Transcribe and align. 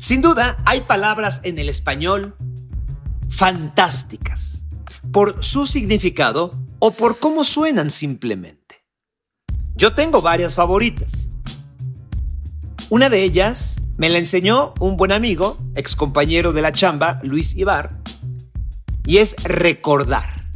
Sin 0.00 0.22
duda, 0.22 0.56
hay 0.64 0.80
palabras 0.80 1.42
en 1.44 1.58
el 1.58 1.68
español 1.68 2.34
fantásticas 3.28 4.64
por 5.12 5.44
su 5.44 5.66
significado 5.66 6.58
o 6.78 6.90
por 6.90 7.18
cómo 7.18 7.44
suenan 7.44 7.90
simplemente. 7.90 8.82
Yo 9.76 9.94
tengo 9.94 10.22
varias 10.22 10.54
favoritas. 10.54 11.28
Una 12.88 13.10
de 13.10 13.22
ellas 13.22 13.76
me 13.98 14.08
la 14.08 14.16
enseñó 14.16 14.72
un 14.80 14.96
buen 14.96 15.12
amigo, 15.12 15.58
ex 15.74 15.94
compañero 15.96 16.54
de 16.54 16.62
la 16.62 16.72
chamba, 16.72 17.20
Luis 17.22 17.54
Ibar, 17.54 18.00
y 19.04 19.18
es 19.18 19.36
recordar. 19.44 20.46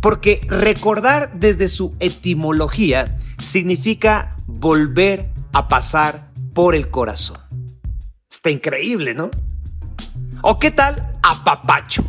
Porque 0.00 0.44
recordar 0.48 1.32
desde 1.38 1.68
su 1.68 1.94
etimología 2.00 3.18
significa 3.38 4.36
volver 4.46 5.30
a 5.52 5.68
pasar 5.68 6.32
por 6.52 6.74
el 6.74 6.90
corazón. 6.90 7.38
Está 8.34 8.50
increíble, 8.50 9.14
¿no? 9.14 9.30
¿O 10.42 10.58
qué 10.58 10.72
tal 10.72 11.16
apapacho? 11.22 12.02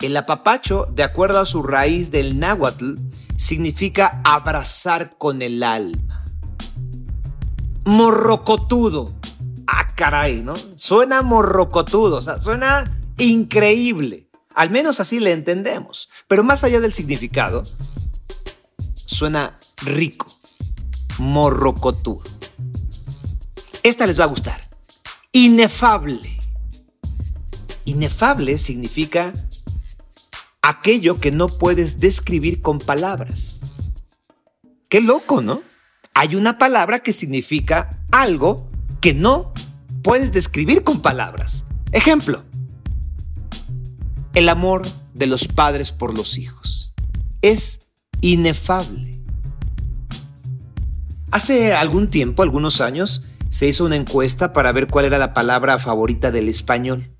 El 0.00 0.16
apapacho, 0.16 0.86
de 0.90 1.02
acuerdo 1.02 1.40
a 1.40 1.44
su 1.44 1.62
raíz 1.62 2.10
del 2.10 2.38
náhuatl, 2.38 2.94
significa 3.36 4.22
abrazar 4.24 5.18
con 5.18 5.42
el 5.42 5.62
alma. 5.62 6.24
Morrocotudo. 7.84 9.12
Ah, 9.66 9.94
caray, 9.94 10.42
¿no? 10.42 10.54
Suena 10.74 11.20
morrocotudo, 11.20 12.16
o 12.16 12.22
sea, 12.22 12.40
suena 12.40 12.98
increíble. 13.18 14.30
Al 14.54 14.70
menos 14.70 15.00
así 15.00 15.20
le 15.20 15.32
entendemos. 15.32 16.08
Pero 16.28 16.44
más 16.44 16.64
allá 16.64 16.80
del 16.80 16.94
significado, 16.94 17.62
suena 18.94 19.58
rico, 19.82 20.28
morrocotudo. 21.18 22.39
Esta 23.82 24.06
les 24.06 24.18
va 24.20 24.24
a 24.24 24.28
gustar. 24.28 24.68
Inefable. 25.32 26.28
Inefable 27.84 28.58
significa 28.58 29.32
aquello 30.62 31.18
que 31.18 31.30
no 31.30 31.48
puedes 31.48 31.98
describir 31.98 32.60
con 32.62 32.78
palabras. 32.78 33.60
Qué 34.88 35.00
loco, 35.00 35.40
¿no? 35.40 35.62
Hay 36.14 36.34
una 36.36 36.58
palabra 36.58 37.02
que 37.02 37.12
significa 37.12 38.02
algo 38.10 38.70
que 39.00 39.14
no 39.14 39.52
puedes 40.02 40.32
describir 40.32 40.82
con 40.82 41.00
palabras. 41.00 41.64
Ejemplo, 41.92 42.44
el 44.34 44.48
amor 44.48 44.86
de 45.14 45.26
los 45.26 45.48
padres 45.48 45.92
por 45.92 46.16
los 46.16 46.38
hijos. 46.38 46.92
Es 47.40 47.88
inefable. 48.20 49.20
Hace 51.30 51.72
algún 51.72 52.10
tiempo, 52.10 52.42
algunos 52.42 52.80
años, 52.80 53.22
se 53.50 53.66
hizo 53.66 53.84
una 53.84 53.96
encuesta 53.96 54.52
para 54.52 54.72
ver 54.72 54.86
cuál 54.86 55.04
era 55.04 55.18
la 55.18 55.34
palabra 55.34 55.78
favorita 55.78 56.30
del 56.30 56.48
español. 56.48 57.12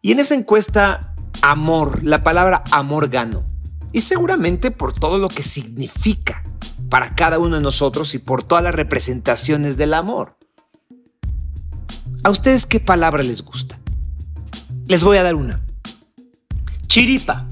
Y 0.00 0.12
en 0.12 0.20
esa 0.20 0.34
encuesta, 0.34 1.14
amor, 1.42 2.02
la 2.02 2.22
palabra 2.22 2.64
amor 2.70 3.10
ganó. 3.10 3.44
Y 3.92 4.00
seguramente 4.00 4.70
por 4.70 4.92
todo 4.92 5.18
lo 5.18 5.28
que 5.28 5.42
significa 5.42 6.42
para 6.88 7.14
cada 7.14 7.38
uno 7.38 7.56
de 7.56 7.62
nosotros 7.62 8.14
y 8.14 8.18
por 8.18 8.42
todas 8.42 8.64
las 8.64 8.74
representaciones 8.74 9.76
del 9.76 9.92
amor. 9.92 10.38
¿A 12.22 12.30
ustedes 12.30 12.66
qué 12.66 12.80
palabra 12.80 13.22
les 13.22 13.42
gusta? 13.42 13.78
Les 14.86 15.02
voy 15.02 15.18
a 15.18 15.22
dar 15.22 15.34
una. 15.34 15.62
Chiripa. 16.86 17.46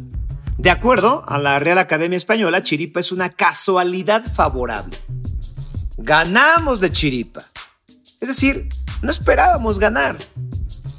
De 0.57 0.71
acuerdo 0.71 1.25
a 1.29 1.39
la 1.39 1.59
Real 1.59 1.79
Academia 1.79 2.17
Española, 2.17 2.63
chiripa 2.63 3.01
es 3.01 3.13
una 3.13 3.31
casualidad 3.31 4.25
favorable. 4.25 4.97
Ganamos 5.97 6.81
de 6.81 6.91
chiripa. 6.91 7.43
Es 8.21 8.29
decir, 8.29 8.69
no 9.03 9.11
esperábamos 9.11 9.79
ganar, 9.79 10.19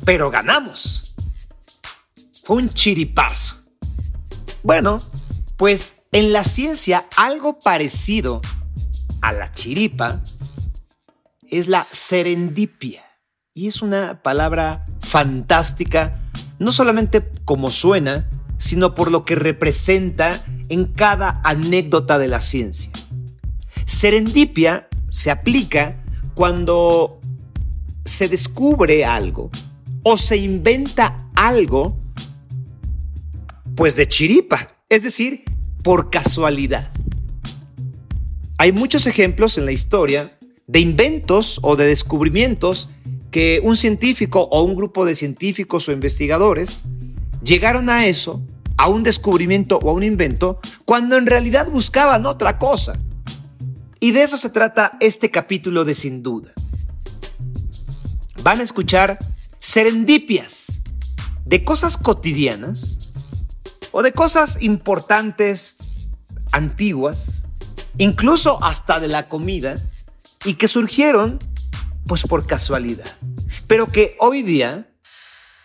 pero 0.06 0.32
ganamos. 0.32 1.16
Fue 2.44 2.58
un 2.58 2.70
chiripazo. 2.70 3.58
Bueno, 4.64 5.00
pues 5.58 5.98
en 6.12 6.34
la 6.34 6.44
ciencia 6.44 7.06
algo 7.16 7.60
parecido 7.60 8.42
a 9.22 9.34
la 9.34 9.52
chiripa 9.52 10.22
es 11.50 11.68
la 11.68 11.86
serendipia. 11.92 13.02
Y 13.54 13.68
es 13.68 13.82
una 13.82 14.22
palabra 14.24 14.86
fantástica 15.02 16.20
no 16.60 16.72
solamente 16.72 17.32
como 17.46 17.72
suena, 17.72 18.30
sino 18.58 18.94
por 18.94 19.12
lo 19.12 19.26
que 19.26 19.36
representa 19.36 20.44
en 20.68 20.86
cada 20.86 21.42
anécdota 21.44 22.20
de 22.20 22.28
la 22.28 22.42
ciencia. 22.42 22.92
Serendipia 23.86 24.88
se 25.10 25.32
aplica 25.32 26.04
cuando 26.36 27.19
se 28.10 28.28
descubre 28.28 29.06
algo 29.06 29.50
o 30.04 30.18
se 30.18 30.38
inventa 30.38 31.30
algo, 31.36 31.98
pues 33.76 33.96
de 33.96 34.08
chiripa, 34.08 34.76
es 34.90 35.04
decir, 35.04 35.44
por 35.84 36.10
casualidad. 36.10 36.92
Hay 38.58 38.72
muchos 38.72 39.08
ejemplos 39.08 39.58
en 39.58 39.66
la 39.66 39.72
historia 39.72 40.38
de 40.68 40.80
inventos 40.80 41.60
o 41.62 41.76
de 41.76 41.86
descubrimientos 41.86 42.90
que 43.32 43.62
un 43.64 43.76
científico 43.76 44.48
o 44.52 44.64
un 44.64 44.76
grupo 44.76 45.06
de 45.06 45.16
científicos 45.16 45.88
o 45.88 45.92
investigadores 45.92 46.84
llegaron 47.44 47.90
a 47.90 48.08
eso, 48.08 48.42
a 48.76 48.90
un 48.90 49.04
descubrimiento 49.04 49.80
o 49.82 49.90
a 49.90 49.94
un 49.94 50.04
invento, 50.04 50.60
cuando 50.86 51.18
en 51.18 51.26
realidad 51.26 51.70
buscaban 51.70 52.26
otra 52.26 52.58
cosa. 52.58 53.00
Y 54.00 54.12
de 54.12 54.24
eso 54.24 54.38
se 54.38 54.50
trata 54.50 54.98
este 55.00 55.30
capítulo 55.30 55.86
de 55.86 55.94
Sin 55.94 56.24
Duda. 56.24 56.54
Van 58.42 58.60
a 58.60 58.64
escuchar 58.64 59.20
serendipias 59.60 60.82
de 61.46 61.64
cosas 61.64 61.98
cotidianas 61.98 63.12
o 63.92 64.02
de 64.02 64.14
cosas 64.14 64.58
importantes, 64.62 65.76
antiguas, 66.52 67.46
incluso 67.98 68.64
hasta 68.64 69.00
de 69.00 69.08
la 69.08 69.28
comida, 69.28 69.76
y 70.46 70.54
que 70.54 70.68
surgieron 70.68 71.40
pues 72.08 72.24
por 72.24 72.48
casualidad. 72.48 73.06
Pero 73.68 73.92
que 73.92 74.16
hoy 74.20 74.42
día 74.42 74.90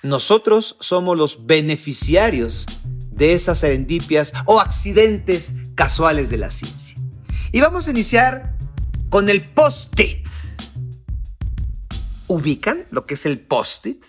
nosotros 0.03 0.77
somos 0.81 1.17
los 1.17 1.47
beneficiarios 1.47 2.67
de 3.11 3.33
esas 3.35 3.59
serendipias 3.61 4.33
o 4.47 4.61
accidentes 4.61 5.55
casuales 5.75 6.29
de 6.29 6.39
la 6.39 6.51
ciencia. 6.51 6.99
Y 7.53 7.61
vamos 7.61 7.87
a 7.87 7.93
iniciar 7.93 8.57
con 9.11 9.29
el 9.29 9.49
post-it. 9.49 10.27
¿Ubican 12.35 12.87
lo 12.91 13.07
que 13.07 13.15
es 13.15 13.27
el 13.27 13.39
post-it? 13.39 14.05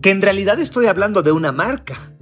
Que 0.00 0.10
en 0.10 0.22
realidad 0.22 0.58
estoy 0.58 0.86
hablando 0.86 1.22
de 1.22 1.32
una 1.32 1.52
marca. 1.52 2.14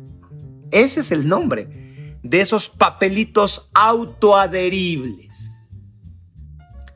Ese 0.73 0.99
es 0.99 1.13
el 1.13 1.29
nombre 1.29 2.19
de 2.25 2.41
esos 2.41 2.69
papelitos 2.69 3.71
autoadheribles 3.73 5.57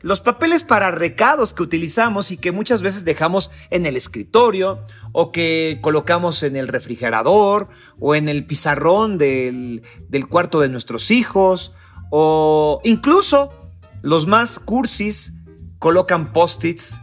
los 0.03 0.21
papeles 0.21 0.65
para 0.65 0.91
recados 0.91 1.53
que 1.53 1.62
utilizamos 1.62 2.31
y 2.31 2.38
que 2.38 2.53
muchas 2.53 2.81
veces 2.81 3.04
dejamos 3.04 3.50
en 3.69 3.84
el 3.84 3.97
escritorio 3.97 4.81
o 5.12 5.31
que 5.31 5.78
colocamos 5.82 6.42
en 6.42 6.56
el 6.56 6.69
refrigerador 6.69 7.69
o 7.98 8.15
en 8.15 8.31
el 8.31 8.47
pizarrón 8.47 9.19
del, 9.19 9.82
cuarto 10.31 10.60
de 10.60 10.71
nuestros 10.71 11.10
hijos 11.10 11.75
o 12.10 12.81
incluso 12.82 13.53
los 14.00 14.27
más 14.27 14.59
cursis 14.59 15.34
colocan 15.78 16.32
post-its 16.32 17.03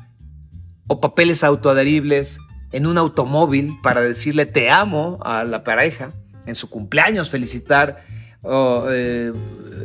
o 0.87 0.99
papeles 0.99 1.43
autoadheribles 1.43 2.39
en 2.71 2.87
un 2.87 2.97
automóvil 2.97 3.77
para 3.81 4.01
decirle 4.01 4.45
te 4.45 4.69
amo 4.69 5.19
a 5.23 5.43
la 5.43 5.63
pareja 5.63 6.11
en 6.45 6.55
su 6.55 6.69
cumpleaños, 6.69 7.29
felicitar 7.29 8.03
o 8.41 8.85
eh, 8.89 9.33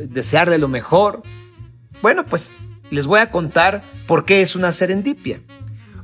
desearle 0.08 0.58
lo 0.58 0.68
mejor. 0.68 1.22
Bueno, 2.00 2.24
pues 2.24 2.52
les 2.90 3.06
voy 3.06 3.20
a 3.20 3.30
contar 3.30 3.82
por 4.06 4.24
qué 4.24 4.42
es 4.42 4.54
una 4.56 4.72
serendipia. 4.72 5.40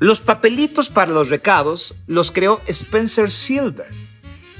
Los 0.01 0.21
papelitos 0.21 0.91
para 0.91 1.13
los 1.13 1.29
recados 1.29 1.95
los 2.07 2.31
creó 2.31 2.61
Spencer 2.67 3.31
Silver. 3.31 3.89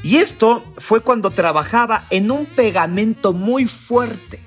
Y 0.03 0.17
esto 0.17 0.65
fue 0.77 1.01
cuando 1.01 1.31
trabajaba 1.31 2.05
en 2.11 2.31
un 2.31 2.47
pegamento 2.47 3.33
muy 3.33 3.67
fuerte. 3.67 4.41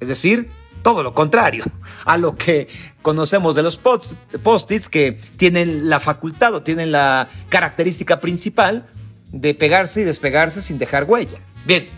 Es 0.00 0.08
decir, 0.08 0.50
todo 0.86 1.02
lo 1.02 1.14
contrario 1.14 1.64
a 2.04 2.16
lo 2.16 2.36
que 2.36 2.68
conocemos 3.02 3.56
de 3.56 3.64
los 3.64 3.76
post-its 3.76 4.88
que 4.88 5.18
tienen 5.36 5.88
la 5.88 5.98
facultad 5.98 6.54
o 6.54 6.62
tienen 6.62 6.92
la 6.92 7.28
característica 7.48 8.20
principal 8.20 8.86
de 9.32 9.52
pegarse 9.52 10.02
y 10.02 10.04
despegarse 10.04 10.62
sin 10.62 10.78
dejar 10.78 11.02
huella. 11.02 11.40
Bien, 11.64 11.88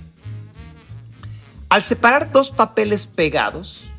al 1.69 1.83
separar 1.83 2.33
dos 2.33 2.51
papeles 2.51 3.07
pegados, 3.07 3.91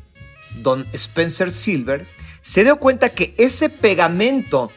don 0.56 0.84
Spencer 0.92 1.52
Silver, 1.52 2.04
se 2.40 2.64
dio 2.64 2.80
cuenta 2.80 3.10
que 3.10 3.32
ese 3.38 3.68
pegamento 3.68 4.72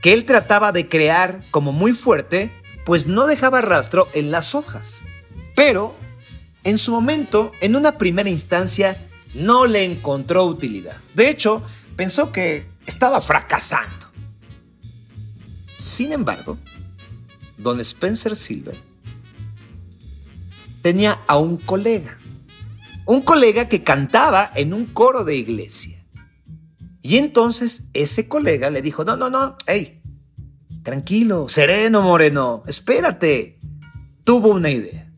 que 0.00 0.14
él 0.14 0.24
trataba 0.24 0.72
de 0.72 0.88
crear 0.88 1.42
como 1.50 1.72
muy 1.72 1.92
fuerte, 1.92 2.50
pues 2.86 3.06
no 3.06 3.26
dejaba 3.26 3.60
rastro 3.60 4.08
en 4.14 4.30
las 4.30 4.54
hojas. 4.54 5.02
Pero, 5.54 5.94
en 6.64 6.78
su 6.78 6.90
momento, 6.90 7.52
en 7.60 7.76
una 7.76 7.98
primera 7.98 8.30
instancia, 8.30 8.96
no 9.34 9.66
le 9.66 9.84
encontró 9.84 10.44
utilidad. 10.44 10.96
De 11.14 11.28
hecho, 11.28 11.62
pensó 11.96 12.32
que 12.32 12.66
estaba 12.86 13.20
fracasando. 13.20 14.06
Sin 15.78 16.12
embargo, 16.12 16.58
don 17.56 17.80
Spencer 17.80 18.36
Silver 18.36 18.76
tenía 20.82 21.20
a 21.26 21.38
un 21.38 21.56
colega, 21.56 22.18
un 23.06 23.22
colega 23.22 23.68
que 23.68 23.82
cantaba 23.82 24.50
en 24.54 24.74
un 24.74 24.86
coro 24.86 25.24
de 25.24 25.36
iglesia. 25.36 26.04
Y 27.00 27.16
entonces 27.16 27.88
ese 27.94 28.28
colega 28.28 28.70
le 28.70 28.82
dijo, 28.82 29.04
no, 29.04 29.16
no, 29.16 29.28
no, 29.28 29.56
hey, 29.66 30.02
tranquilo, 30.82 31.48
sereno, 31.48 32.02
moreno, 32.02 32.62
espérate. 32.66 33.58
Tuvo 34.24 34.50
una 34.50 34.70
idea. 34.70 35.10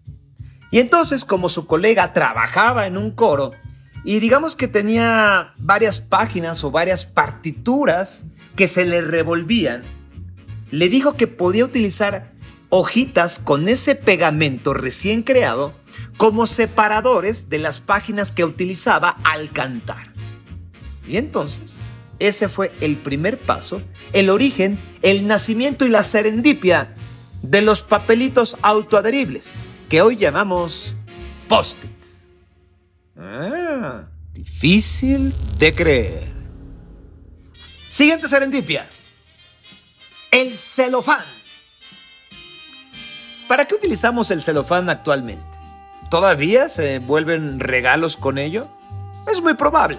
Y 0.71 0.81
entonces, 0.81 1.25
como 1.25 1.49
su 1.49 1.67
colega 1.67 2.13
trabajaba 2.13 2.87
en 2.87 2.97
un 2.97 3.11
coro, 3.11 3.53
y 4.05 4.21
digamos 4.21 4.55
que 4.55 4.69
tenía 4.69 5.55
varias 5.56 6.01
páginas 6.01 6.62
o 6.62 6.71
varias 6.71 7.06
partituras 7.06 8.27
que 8.55 8.69
se 8.69 8.85
le 8.85 9.01
revolvían, 9.01 9.83
le 10.71 10.89
dijo 10.89 11.15
que 11.15 11.27
podía 11.27 11.65
utilizar 11.65 12.33
hojitas 12.69 13.39
con 13.39 13.69
ese 13.69 13.95
pegamento 13.95 14.75
recién 14.75 15.23
creado 15.23 15.75
como 16.17 16.47
separadores 16.47 17.49
de 17.49 17.59
las 17.59 17.81
páginas 17.81 18.33
que 18.33 18.45
utilizaba 18.45 19.17
al 19.25 19.51
cantar. 19.51 20.12
Y 21.06 21.17
entonces, 21.17 21.79
ese 22.19 22.49
fue 22.49 22.73
el 22.81 22.97
primer 22.97 23.39
paso, 23.39 23.83
el 24.12 24.31
origen, 24.31 24.79
el 25.03 25.27
nacimiento 25.27 25.87
y 25.87 25.89
la 25.89 26.03
serendipia 26.03 26.95
de 27.43 27.62
los 27.62 27.83
papelitos 27.83 28.56
autoadheribles, 28.62 29.59
que 29.89 30.03
hoy 30.03 30.17
llamamos 30.17 30.95
post-its. 31.49 32.14
Ah, 33.17 34.07
difícil 34.33 35.35
de 35.59 35.75
creer. 35.75 36.23
Siguiente 37.89 38.27
serendipia. 38.27 38.89
El 40.31 40.55
celofán. 40.55 41.25
¿Para 43.47 43.67
qué 43.67 43.75
utilizamos 43.75 44.31
el 44.31 44.43
celofán 44.43 44.91
actualmente? 44.91 45.45
¿Todavía 46.11 46.69
se 46.69 46.99
vuelven 46.99 47.61
regalos 47.61 48.17
con 48.17 48.39
ello? 48.39 48.69
Es 49.31 49.41
muy 49.41 49.55
probable. 49.55 49.99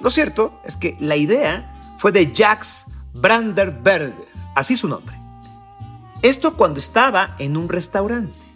Lo 0.00 0.10
cierto 0.10 0.60
es 0.64 0.76
que 0.76 0.96
la 1.00 1.16
idea 1.16 1.92
fue 1.96 2.12
de 2.12 2.32
Jax 2.34 2.86
Branderberger, 3.14 4.14
así 4.54 4.76
su 4.76 4.86
nombre. 4.88 5.16
Esto 6.22 6.56
cuando 6.56 6.78
estaba 6.78 7.34
en 7.38 7.56
un 7.56 7.68
restaurante. 7.68 8.51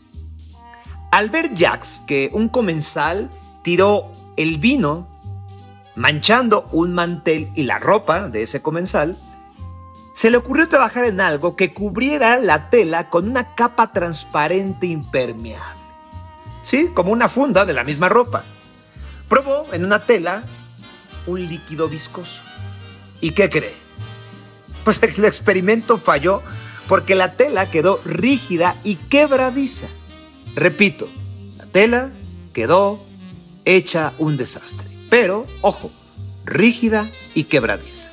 Al 1.16 1.30
ver 1.30 1.52
Jax 1.56 2.02
que 2.06 2.28
un 2.34 2.50
comensal 2.50 3.30
tiró 3.62 4.12
el 4.36 4.58
vino 4.58 5.08
manchando 5.94 6.66
un 6.72 6.92
mantel 6.92 7.50
y 7.54 7.62
la 7.62 7.78
ropa 7.78 8.28
de 8.28 8.42
ese 8.42 8.60
comensal, 8.60 9.16
se 10.12 10.30
le 10.30 10.36
ocurrió 10.36 10.68
trabajar 10.68 11.06
en 11.06 11.22
algo 11.22 11.56
que 11.56 11.72
cubriera 11.72 12.36
la 12.36 12.68
tela 12.68 13.08
con 13.08 13.30
una 13.30 13.54
capa 13.54 13.94
transparente 13.94 14.88
impermeable. 14.88 15.80
Sí, 16.60 16.90
como 16.92 17.12
una 17.12 17.30
funda 17.30 17.64
de 17.64 17.72
la 17.72 17.82
misma 17.82 18.10
ropa. 18.10 18.44
Probó 19.26 19.72
en 19.72 19.86
una 19.86 20.00
tela 20.00 20.42
un 21.26 21.40
líquido 21.40 21.88
viscoso. 21.88 22.42
¿Y 23.22 23.30
qué 23.30 23.48
cree? 23.48 23.72
Pues 24.84 25.02
el 25.16 25.24
experimento 25.24 25.96
falló 25.96 26.42
porque 26.88 27.14
la 27.14 27.32
tela 27.32 27.70
quedó 27.70 28.02
rígida 28.04 28.76
y 28.84 28.96
quebradiza. 28.96 29.86
Repito, 30.56 31.06
la 31.58 31.66
tela 31.66 32.10
quedó 32.54 33.04
hecha 33.66 34.14
un 34.18 34.38
desastre. 34.38 34.88
Pero, 35.10 35.46
ojo, 35.60 35.92
rígida 36.46 37.10
y 37.34 37.44
quebradiza. 37.44 38.10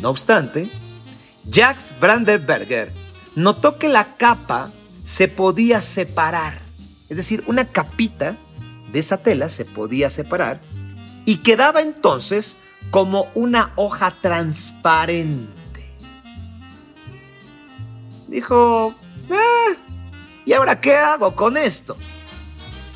No 0.00 0.08
obstante, 0.08 0.70
Jax 1.52 1.94
Brandenberger 2.00 2.92
notó 3.36 3.76
que 3.78 3.88
la 3.88 4.16
capa 4.16 4.72
se 5.04 5.28
podía 5.28 5.82
separar. 5.82 6.62
Es 7.10 7.18
decir, 7.18 7.44
una 7.46 7.66
capita 7.66 8.36
de 8.90 8.98
esa 8.98 9.18
tela 9.18 9.50
se 9.50 9.66
podía 9.66 10.08
separar 10.08 10.60
y 11.26 11.36
quedaba 11.38 11.82
entonces 11.82 12.56
como 12.90 13.30
una 13.34 13.72
hoja 13.76 14.10
transparente. 14.10 15.50
Dijo, 18.28 18.94
eh, 19.28 19.76
¿y 20.50 20.52
ahora 20.52 20.80
qué 20.80 20.96
hago 20.96 21.36
con 21.36 21.56
esto? 21.56 21.96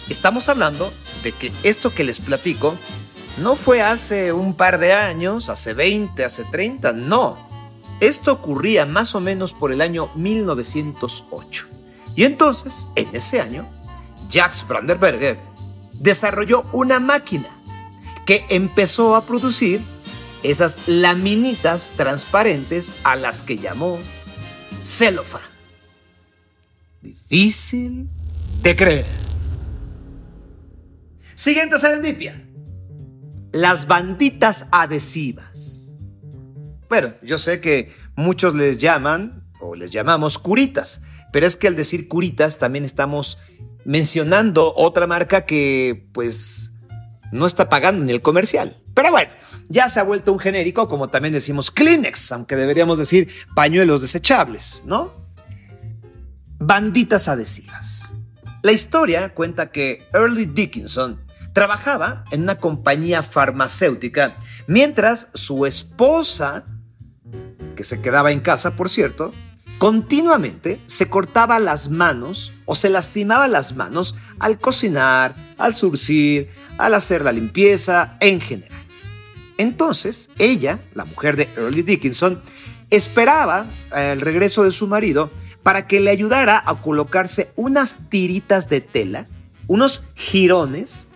Estamos 0.09 0.49
hablando 0.49 0.93
de 1.23 1.31
que 1.31 1.53
esto 1.63 1.95
que 1.95 2.03
les 2.03 2.19
platico 2.19 2.75
no 3.39 3.55
fue 3.55 3.81
hace 3.81 4.33
un 4.33 4.57
par 4.57 4.79
de 4.79 4.93
años, 4.93 5.49
hace 5.49 5.73
20, 5.73 6.25
hace 6.25 6.43
30, 6.43 6.93
no. 6.95 7.39
Esto 8.01 8.33
ocurría 8.33 8.87
más 8.87 9.15
o 9.15 9.21
menos 9.21 9.53
por 9.53 9.71
el 9.71 9.83
año 9.83 10.11
1908. 10.17 11.67
Y 12.17 12.25
entonces, 12.25 12.89
en 12.97 13.15
ese 13.15 13.41
año, 13.41 13.69
Jacques 14.29 14.67
Brandenberger 14.67 15.39
desarrolló 15.93 16.65
una 16.73 16.99
máquina 16.99 17.49
que 18.27 18.45
empezó 18.49 19.15
a 19.15 19.27
producir 19.27 19.81
esas 20.43 20.81
laminitas 20.89 21.93
transparentes 21.97 22.95
a 23.05 23.15
las 23.15 23.43
que 23.43 23.59
llamó 23.59 24.01
celofán. 24.83 25.54
Difícil 27.05 28.09
de 28.63 28.75
creer. 28.75 29.05
Siguiente 31.35 31.79
serendipia. 31.79 32.49
Las 33.53 33.87
banditas 33.87 34.65
adhesivas. 34.73 35.93
Bueno, 36.89 37.13
yo 37.23 37.37
sé 37.37 37.61
que 37.61 37.93
muchos 38.17 38.55
les 38.55 38.79
llaman 38.79 39.45
o 39.61 39.75
les 39.75 39.91
llamamos 39.91 40.39
curitas, 40.39 41.03
pero 41.31 41.47
es 41.47 41.59
que 41.59 41.69
al 41.69 41.77
decir 41.77 42.09
curitas 42.09 42.57
también 42.57 42.87
estamos 42.87 43.37
mencionando 43.85 44.73
otra 44.75 45.07
marca 45.07 45.45
que 45.45 46.09
pues 46.15 46.73
no 47.33 47.45
está 47.45 47.69
pagando 47.69 48.03
ni 48.03 48.13
el 48.13 48.23
comercial. 48.23 48.83
Pero 48.95 49.11
bueno, 49.11 49.31
ya 49.69 49.91
se 49.91 50.01
ha 50.01 50.05
vuelto 50.05 50.33
un 50.33 50.39
genérico, 50.39 50.89
como 50.89 51.11
también 51.11 51.35
decimos 51.35 51.71
Kleenex, 51.71 52.33
aunque 52.33 52.57
deberíamos 52.57 52.97
decir 52.97 53.29
pañuelos 53.55 54.01
desechables, 54.01 54.85
¿no? 54.87 55.24
Banditas 56.67 57.29
adhesivas. 57.29 58.15
La 58.63 58.73
historia 58.73 59.35
cuenta 59.35 59.71
que 59.71 60.09
Early 60.15 60.47
Dickinson 60.47 61.21
trabajaba 61.53 62.25
en 62.31 62.45
una 62.45 62.57
compañía 62.57 63.23
farmacéutica 63.23 64.39
mientras 64.67 65.29
su 65.35 65.67
esposa, 65.67 66.65
que 67.77 67.85
se 67.85 68.01
quedaba 68.01 68.33
en 68.33 68.41
casa, 68.41 68.77
por 68.77 68.89
cierto, 68.89 69.35
continuamente 69.77 70.81
se 70.87 71.11
cortaba 71.11 71.59
las 71.59 71.91
manos 71.91 72.51
o 72.65 72.75
se 72.75 72.89
lastimaba 72.89 73.47
las 73.47 73.77
manos 73.77 74.17
al 74.39 74.59
cocinar, 74.59 75.37
al 75.59 75.75
surcir, 75.75 76.49
al 76.79 76.95
hacer 76.95 77.21
la 77.21 77.33
limpieza 77.33 78.17
en 78.21 78.41
general. 78.41 78.87
Entonces, 79.59 80.31
ella, 80.39 80.81
la 80.95 81.05
mujer 81.05 81.37
de 81.37 81.51
Early 81.59 81.83
Dickinson, 81.83 82.41
esperaba 82.89 83.67
el 83.95 84.23
regreso 84.23 84.65
de 84.65 84.73
su 84.73 84.87
marido 84.87 85.31
para 85.65 85.89
que 85.89 85.99
le 85.99 86.11
ayudara 86.11 86.63
a 86.65 86.77
colocarse 86.77 87.51
unas 87.57 87.97
tiritas 88.09 88.69
de 88.69 88.81
tela, 88.81 89.27
unos 89.67 90.05
jirones 90.15 91.09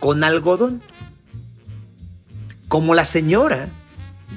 con 0.00 0.24
algodón. 0.24 0.82
Como 2.66 2.94
la 2.94 3.06
señora 3.06 3.70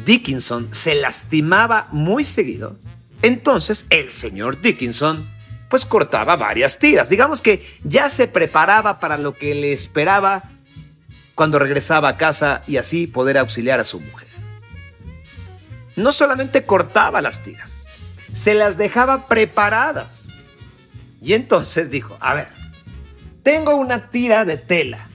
Dickinson 0.05 0.69
se 0.71 0.95
lastimaba 0.95 1.89
muy 1.91 2.23
seguido, 2.23 2.77
entonces 3.23 3.85
el 3.89 4.09
señor 4.09 4.61
Dickinson 4.61 5.27
pues 5.69 5.85
cortaba 5.85 6.35
varias 6.35 6.77
tiras. 6.77 7.09
Digamos 7.09 7.41
que 7.41 7.65
ya 7.83 8.09
se 8.09 8.27
preparaba 8.27 8.99
para 8.99 9.17
lo 9.17 9.33
que 9.33 9.55
le 9.55 9.73
esperaba 9.73 10.43
cuando 11.33 11.57
regresaba 11.57 12.09
a 12.09 12.17
casa 12.17 12.61
y 12.67 12.77
así 12.77 13.07
poder 13.07 13.37
auxiliar 13.37 13.79
a 13.79 13.85
su 13.85 13.99
mujer. 13.99 14.27
No 15.95 16.11
solamente 16.11 16.65
cortaba 16.65 17.21
las 17.21 17.41
tiras, 17.41 17.80
se 18.33 18.53
las 18.53 18.77
dejaba 18.77 19.27
preparadas. 19.27 20.37
Y 21.21 21.33
entonces 21.33 21.91
dijo, 21.91 22.17
a 22.19 22.33
ver, 22.33 22.49
tengo 23.43 23.75
una 23.75 24.09
tira 24.09 24.45
de 24.45 24.57
tela, 24.57 25.09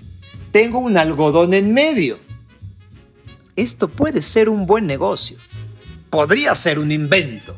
tengo 0.52 0.78
un 0.78 0.96
algodón 0.96 1.54
en 1.54 1.72
medio. 1.72 2.18
Esto 3.56 3.88
puede 3.88 4.20
ser 4.22 4.48
un 4.48 4.66
buen 4.66 4.86
negocio, 4.86 5.38
podría 6.10 6.54
ser 6.54 6.78
un 6.78 6.92
invento. 6.92 7.56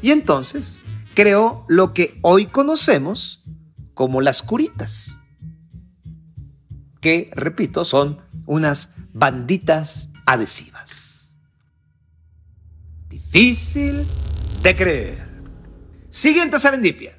Y 0.00 0.12
entonces 0.12 0.80
creó 1.14 1.64
lo 1.68 1.92
que 1.92 2.18
hoy 2.22 2.46
conocemos 2.46 3.42
como 3.94 4.20
las 4.20 4.42
curitas, 4.42 5.18
que, 7.00 7.30
repito, 7.32 7.84
son 7.84 8.20
unas 8.46 8.90
banditas 9.12 10.08
adhesivas. 10.26 11.34
Difícil 13.08 14.06
de 14.64 14.74
creer. 14.74 15.28
Siguiente 16.08 16.58
serendipia. 16.58 17.12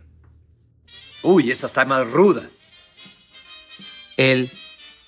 Uy, 1.22 1.52
esta 1.52 1.68
está 1.68 1.86
más 1.86 2.10
ruda. 2.10 2.42
El 4.18 4.50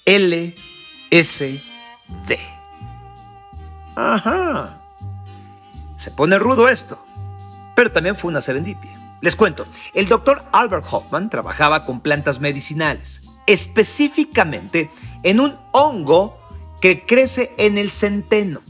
LSD. 0.05 0.53
Ajá. 3.95 4.79
Se 5.97 6.11
pone 6.11 6.37
rudo 6.37 6.69
esto. 6.69 7.03
Pero 7.75 7.91
también 7.91 8.15
fue 8.15 8.29
una 8.29 8.41
serendipia. 8.41 9.17
Les 9.19 9.35
cuento, 9.35 9.65
el 9.95 10.07
doctor 10.07 10.45
Albert 10.51 10.85
Hoffman 10.91 11.31
trabajaba 11.31 11.87
con 11.87 12.01
plantas 12.01 12.39
medicinales, 12.39 13.21
específicamente 13.47 14.91
en 15.23 15.39
un 15.39 15.57
hongo 15.71 16.37
que 16.81 17.03
crece 17.03 17.55
en 17.57 17.79
el 17.79 17.89
centeno. 17.89 18.61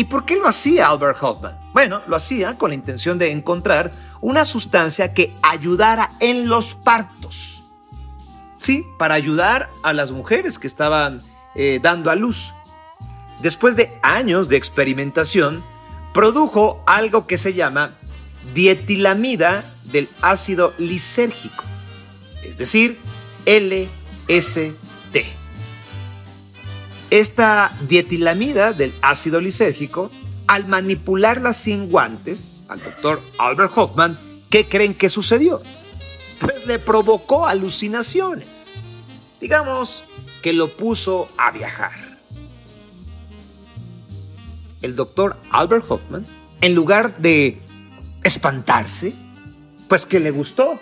¿Y 0.00 0.04
por 0.04 0.24
qué 0.24 0.34
lo 0.34 0.48
hacía 0.48 0.86
Albert 0.86 1.18
Hoffman? 1.22 1.60
Bueno, 1.74 2.00
lo 2.06 2.16
hacía 2.16 2.56
con 2.56 2.70
la 2.70 2.74
intención 2.74 3.18
de 3.18 3.32
encontrar 3.32 3.92
una 4.22 4.46
sustancia 4.46 5.12
que 5.12 5.34
ayudara 5.42 6.08
en 6.20 6.48
los 6.48 6.74
partos. 6.74 7.64
Sí, 8.56 8.86
para 8.98 9.12
ayudar 9.12 9.68
a 9.82 9.92
las 9.92 10.10
mujeres 10.10 10.58
que 10.58 10.68
estaban 10.68 11.20
eh, 11.54 11.80
dando 11.82 12.10
a 12.10 12.14
luz. 12.14 12.54
Después 13.42 13.76
de 13.76 13.92
años 14.02 14.48
de 14.48 14.56
experimentación, 14.56 15.62
produjo 16.14 16.82
algo 16.86 17.26
que 17.26 17.36
se 17.36 17.52
llama 17.52 17.90
dietilamida 18.54 19.70
del 19.84 20.08
ácido 20.22 20.72
lisérgico, 20.78 21.64
es 22.42 22.56
decir, 22.56 22.98
LSD. 23.44 25.39
Esta 27.10 27.76
dietilamida 27.88 28.72
del 28.72 28.94
ácido 29.02 29.40
lisérgico, 29.40 30.12
al 30.46 30.68
manipularla 30.68 31.52
sin 31.52 31.90
guantes, 31.90 32.64
al 32.68 32.80
doctor 32.82 33.20
Albert 33.36 33.72
Hoffman, 33.76 34.18
¿qué 34.48 34.68
creen 34.68 34.94
que 34.94 35.08
sucedió? 35.08 35.60
Pues 36.38 36.66
le 36.66 36.78
provocó 36.78 37.46
alucinaciones. 37.46 38.70
Digamos 39.40 40.04
que 40.40 40.52
lo 40.52 40.76
puso 40.76 41.28
a 41.36 41.50
viajar. 41.50 42.18
El 44.80 44.94
doctor 44.94 45.36
Albert 45.50 45.90
Hoffman, 45.90 46.24
en 46.60 46.74
lugar 46.76 47.18
de 47.18 47.60
espantarse, 48.22 49.14
pues 49.88 50.06
que 50.06 50.20
le 50.20 50.30
gustó. 50.30 50.78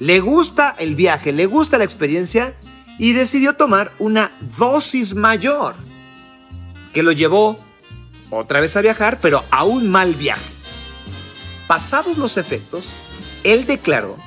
Le 0.00 0.18
gusta 0.18 0.74
el 0.78 0.96
viaje, 0.96 1.32
le 1.32 1.46
gusta 1.46 1.78
la 1.78 1.84
experiencia 1.84 2.56
y 3.00 3.14
decidió 3.14 3.54
tomar 3.54 3.92
una 3.98 4.30
dosis 4.58 5.14
mayor 5.14 5.74
que 6.92 7.02
lo 7.02 7.12
llevó 7.12 7.58
otra 8.28 8.60
vez 8.60 8.76
a 8.76 8.82
viajar, 8.82 9.20
pero 9.22 9.42
a 9.50 9.64
un 9.64 9.90
mal 9.90 10.14
viaje. 10.14 10.52
Pasados 11.66 12.18
los 12.18 12.36
efectos, 12.36 12.90
él 13.42 13.64
declaró 13.64 14.18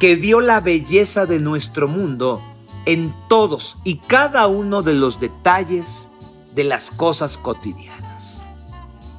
que 0.00 0.16
vio 0.16 0.40
la 0.40 0.58
belleza 0.58 1.24
de 1.24 1.38
nuestro 1.38 1.86
mundo 1.86 2.42
en 2.84 3.14
todos 3.28 3.76
y 3.84 3.98
cada 3.98 4.48
uno 4.48 4.82
de 4.82 4.94
los 4.94 5.20
detalles 5.20 6.10
de 6.52 6.64
las 6.64 6.90
cosas 6.90 7.36
cotidianas. 7.36 8.44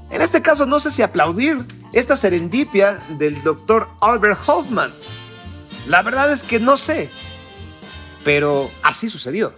En 0.09 0.21
este 0.21 0.41
caso 0.41 0.65
no 0.65 0.81
sé 0.81 0.91
si 0.91 1.01
aplaudir 1.01 1.65
esta 1.93 2.17
serendipia 2.17 3.01
del 3.17 3.41
doctor 3.41 3.87
Albert 4.01 4.41
Hoffman. 4.47 4.91
La 5.87 6.01
verdad 6.01 6.29
es 6.29 6.43
que 6.43 6.59
no 6.59 6.75
sé, 6.75 7.09
pero 8.27 8.69
así 8.83 9.07
sucedió. 9.07 9.53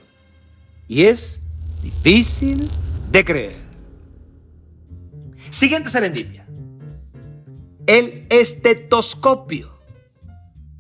Y 0.88 1.06
es 1.06 1.42
difícil 1.82 2.70
de 3.10 3.26
creer. 3.26 3.56
Siguiente 5.50 5.90
serendipia. 5.90 6.46
El 7.88 8.28
estetoscopio. 8.30 9.68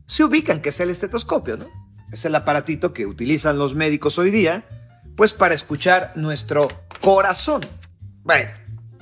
Se 0.05 0.23
ubican 0.23 0.61
que 0.61 0.69
es 0.69 0.79
el 0.79 0.91
estetoscopio, 0.91 1.57
¿no? 1.57 1.65
Es 2.11 2.25
el 2.25 2.35
aparatito 2.35 2.93
que 2.93 3.07
utilizan 3.07 3.57
los 3.57 3.73
médicos 3.73 4.19
hoy 4.19 4.29
día, 4.29 4.67
pues 5.15 5.33
para 5.33 5.55
escuchar 5.55 6.13
nuestro 6.15 6.67
corazón. 7.01 7.61
Bueno, 8.21 8.51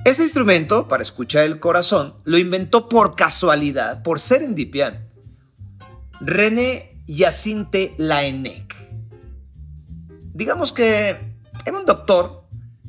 ese 0.06 0.24
instrumento 0.24 0.88
para 0.88 1.04
escuchar 1.04 1.44
el 1.44 1.60
corazón 1.60 2.16
lo 2.24 2.38
inventó 2.38 2.88
por 2.88 3.18
casualidad, 3.18 4.02
por 4.02 4.22
serendipia, 4.22 5.10
René 6.22 6.97
Yacinte 7.08 7.96
Laennec. 7.98 8.76
Digamos 10.34 10.74
que 10.74 11.18
era 11.66 11.80
un 11.80 11.86
doctor 11.86 12.44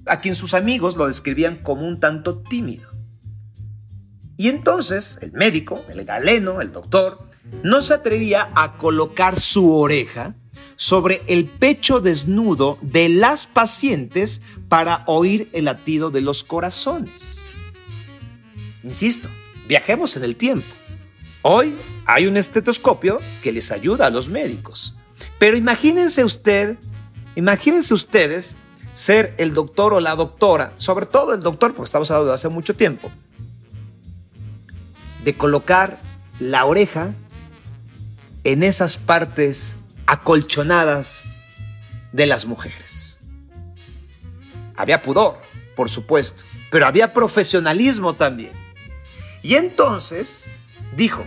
a 0.07 0.21
quien 0.21 0.35
sus 0.35 0.55
amigos 0.55 0.97
lo 0.97 1.07
describían 1.07 1.63
como 1.63 1.87
un 1.87 2.01
tanto 2.01 2.41
tímido. 2.43 2.91
Y 4.37 4.49
entonces 4.49 5.19
el 5.23 5.33
médico, 5.33 5.85
el 5.89 6.05
galeno, 6.05 6.61
el 6.61 6.73
doctor, 6.73 7.29
no 7.63 7.81
se 7.81 7.95
atrevía 7.95 8.51
a 8.55 8.77
colocar 8.77 9.39
su 9.39 9.73
oreja 9.75 10.35
sobre 10.77 11.23
el 11.27 11.47
pecho 11.47 12.01
desnudo 12.01 12.79
de 12.83 13.09
las 13.09 13.47
pacientes 13.47 14.43
para 14.69 15.05
oír 15.07 15.49
el 15.53 15.65
latido 15.65 16.11
de 16.11 16.21
los 16.21 16.45
corazones. 16.45 17.45
Insisto, 18.85 19.29
viajemos 19.67 20.17
en 20.17 20.25
el 20.25 20.37
tiempo. 20.37 20.78
Hoy 21.51 21.79
hay 22.05 22.27
un 22.27 22.37
estetoscopio 22.37 23.21
que 23.41 23.53
les 23.53 23.73
ayuda 23.73 24.05
a 24.05 24.11
los 24.11 24.29
médicos. 24.29 24.95
Pero 25.39 25.57
imagínense 25.57 26.23
usted, 26.23 26.77
imagínense 27.37 27.95
ustedes 27.95 28.55
ser 28.93 29.35
el 29.39 29.55
doctor 29.55 29.95
o 29.95 30.01
la 30.01 30.15
doctora, 30.15 30.75
sobre 30.77 31.07
todo 31.07 31.33
el 31.33 31.41
doctor, 31.41 31.73
porque 31.73 31.87
estamos 31.87 32.11
hablando 32.11 32.29
de 32.29 32.35
hace 32.35 32.51
mucho 32.51 32.77
tiempo, 32.77 33.11
de 35.25 35.33
colocar 35.39 35.99
la 36.39 36.67
oreja 36.67 37.15
en 38.45 38.63
esas 38.63 38.99
partes 38.99 39.79
acolchonadas 40.05 41.25
de 42.13 42.27
las 42.27 42.45
mujeres. 42.45 43.21
Había 44.77 45.01
pudor, 45.01 45.41
por 45.75 45.89
supuesto, 45.89 46.45
pero 46.71 46.87
había 46.87 47.15
profesionalismo 47.15 48.13
también. 48.13 48.53
Y 49.43 49.55
entonces 49.55 50.51
dijo, 50.95 51.25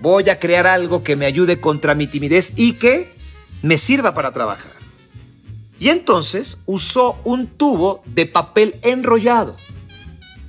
voy 0.00 0.28
a 0.30 0.38
crear 0.38 0.66
algo 0.66 1.02
que 1.02 1.16
me 1.16 1.26
ayude 1.26 1.60
contra 1.60 1.94
mi 1.94 2.06
timidez 2.06 2.52
y 2.56 2.74
que 2.74 3.14
me 3.62 3.76
sirva 3.76 4.14
para 4.14 4.32
trabajar. 4.32 4.72
Y 5.78 5.88
entonces 5.90 6.58
usó 6.66 7.18
un 7.24 7.46
tubo 7.46 8.02
de 8.06 8.26
papel 8.26 8.76
enrollado. 8.82 9.56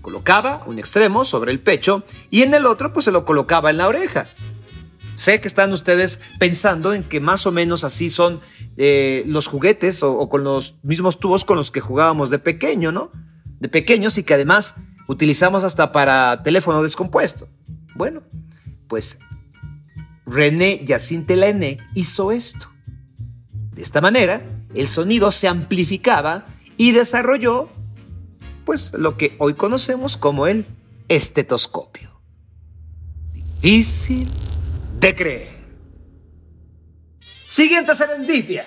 Colocaba 0.02 0.64
un 0.68 0.80
extremo 0.80 1.26
sobre 1.26 1.52
el 1.52 1.60
pecho 1.60 2.04
y 2.30 2.44
en 2.44 2.54
el 2.54 2.66
otro 2.66 2.94
pues 2.94 3.06
se 3.06 3.12
lo 3.12 3.26
colocaba 3.26 3.70
en 3.70 3.78
la 3.78 3.88
oreja. 3.88 4.26
Sé 5.16 5.42
que 5.42 5.48
están 5.48 5.74
ustedes 5.74 6.22
pensando 6.40 6.94
en 6.94 7.04
que 7.04 7.20
más 7.20 7.46
o 7.46 7.52
menos 7.52 7.84
así 7.84 8.10
son 8.10 8.40
eh, 8.78 9.24
los 9.26 9.48
juguetes 9.48 10.04
o, 10.04 10.30
con 10.30 10.44
los 10.44 10.76
mismos 10.84 11.20
tubos 11.20 11.44
con 11.44 11.58
los 11.58 11.72
que 11.72 11.82
jugábamos 11.82 12.30
de 12.30 12.40
pequeño, 12.40 12.92
¿no? 12.92 13.12
De 13.60 13.68
pequeños 13.68 14.18
y 14.20 14.24
que 14.24 14.36
además 14.36 14.76
utilizamos 15.08 15.64
hasta 15.64 15.92
para 15.92 16.44
teléfono 16.44 16.84
descompuesto. 16.84 17.50
Bueno, 17.96 18.22
pues 18.88 19.18
René 20.28 20.84
Yacine 20.84 21.36
Laennec 21.36 21.82
hizo 21.96 22.32
esto. 22.32 22.70
De 23.72 23.82
esta 23.82 24.02
manera, 24.02 24.42
el 24.76 24.88
sonido 24.88 25.32
se 25.32 25.48
amplificaba 25.48 26.46
y 26.76 26.92
desarrolló 26.92 27.70
pues 28.66 28.92
lo 28.94 29.18
que 29.18 29.36
hoy 29.40 29.54
conocemos 29.54 30.18
como 30.18 30.46
el 30.46 30.66
estetoscopio. 31.08 32.20
Difícil 33.62 34.28
de 35.00 35.16
creer. 35.16 35.58
Siguiente 37.46 37.96
serendipia. 37.96 38.66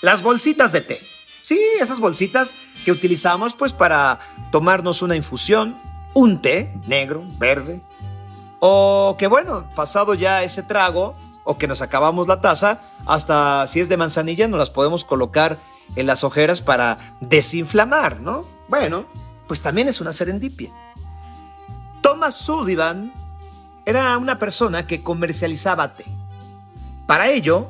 Las 0.00 0.22
bolsitas 0.22 0.72
de 0.72 0.80
té. 0.80 0.98
Sí, 1.44 1.60
esas 1.80 2.00
bolsitas 2.00 2.56
que 2.84 2.90
utilizamos 2.90 3.54
pues 3.54 3.72
para 3.72 4.18
tomarnos 4.50 5.02
una 5.02 5.14
infusión, 5.14 5.80
un 6.14 6.42
té 6.42 6.72
negro, 6.88 7.24
verde, 7.38 7.80
o 8.64 9.16
que 9.18 9.26
bueno, 9.26 9.68
pasado 9.74 10.14
ya 10.14 10.44
ese 10.44 10.62
trago 10.62 11.14
o 11.42 11.58
que 11.58 11.66
nos 11.66 11.82
acabamos 11.82 12.28
la 12.28 12.40
taza, 12.40 12.80
hasta 13.06 13.66
si 13.66 13.80
es 13.80 13.88
de 13.88 13.96
manzanilla 13.96 14.46
nos 14.46 14.60
las 14.60 14.70
podemos 14.70 15.04
colocar 15.04 15.58
en 15.96 16.06
las 16.06 16.22
ojeras 16.22 16.60
para 16.60 17.16
desinflamar, 17.20 18.20
¿no? 18.20 18.44
Bueno, 18.68 19.06
pues 19.48 19.62
también 19.62 19.88
es 19.88 20.00
una 20.00 20.12
serendipia. 20.12 20.70
Thomas 22.02 22.36
Sullivan 22.36 23.12
era 23.84 24.16
una 24.16 24.38
persona 24.38 24.86
que 24.86 25.02
comercializaba 25.02 25.96
té. 25.96 26.04
Para 27.08 27.30
ello, 27.30 27.66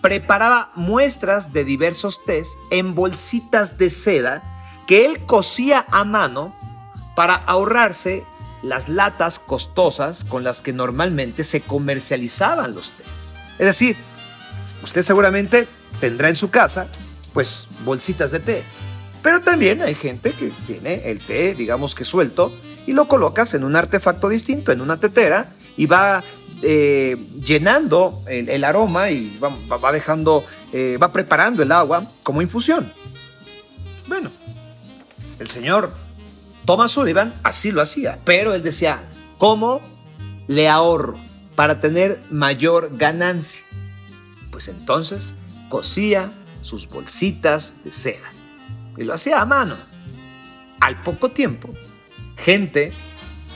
preparaba 0.00 0.70
muestras 0.76 1.52
de 1.52 1.64
diversos 1.64 2.24
tés 2.24 2.56
en 2.70 2.94
bolsitas 2.94 3.78
de 3.78 3.90
seda 3.90 4.44
que 4.86 5.06
él 5.06 5.26
cosía 5.26 5.86
a 5.90 6.04
mano 6.04 6.54
para 7.16 7.34
ahorrarse 7.34 8.24
las 8.62 8.88
latas 8.88 9.38
costosas 9.38 10.24
con 10.24 10.44
las 10.44 10.60
que 10.60 10.72
normalmente 10.72 11.44
se 11.44 11.60
comercializaban 11.60 12.74
los 12.74 12.92
tés. 12.92 13.34
Es 13.58 13.66
decir, 13.66 13.96
usted 14.82 15.02
seguramente 15.02 15.68
tendrá 16.00 16.28
en 16.28 16.36
su 16.36 16.50
casa 16.50 16.88
pues 17.32 17.68
bolsitas 17.84 18.30
de 18.30 18.40
té, 18.40 18.62
pero 19.22 19.40
también 19.40 19.82
hay 19.82 19.94
gente 19.94 20.32
que 20.32 20.52
tiene 20.66 21.10
el 21.10 21.18
té, 21.18 21.54
digamos 21.54 21.94
que 21.94 22.04
suelto, 22.04 22.52
y 22.86 22.92
lo 22.92 23.08
colocas 23.08 23.54
en 23.54 23.64
un 23.64 23.76
artefacto 23.76 24.28
distinto, 24.28 24.72
en 24.72 24.80
una 24.80 24.98
tetera, 24.98 25.52
y 25.76 25.86
va 25.86 26.22
eh, 26.62 27.16
llenando 27.44 28.22
el, 28.28 28.64
aroma 28.64 29.10
y 29.10 29.38
va, 29.38 29.92
dejando, 29.92 30.44
eh, 30.72 30.96
va 31.02 31.12
preparando 31.12 31.62
el 31.62 31.72
agua 31.72 32.10
como 32.22 32.40
infusión. 32.40 32.90
Bueno, 34.06 34.30
el 35.38 35.48
señor 35.48 35.92
Thomas 36.66 36.90
Sullivan 36.90 37.32
así 37.44 37.70
lo 37.70 37.80
hacía, 37.80 38.18
pero 38.24 38.52
él 38.52 38.62
decía, 38.64 39.04
¿cómo 39.38 39.80
le 40.48 40.68
ahorro 40.68 41.16
para 41.54 41.80
tener 41.80 42.20
mayor 42.28 42.90
ganancia? 42.96 43.64
Pues 44.50 44.66
entonces 44.66 45.36
cosía 45.68 46.32
sus 46.62 46.88
bolsitas 46.88 47.76
de 47.84 47.92
seda 47.92 48.32
y 48.96 49.04
lo 49.04 49.14
hacía 49.14 49.40
a 49.40 49.46
mano. 49.46 49.76
Al 50.80 51.00
poco 51.02 51.30
tiempo, 51.30 51.72
gente, 52.36 52.92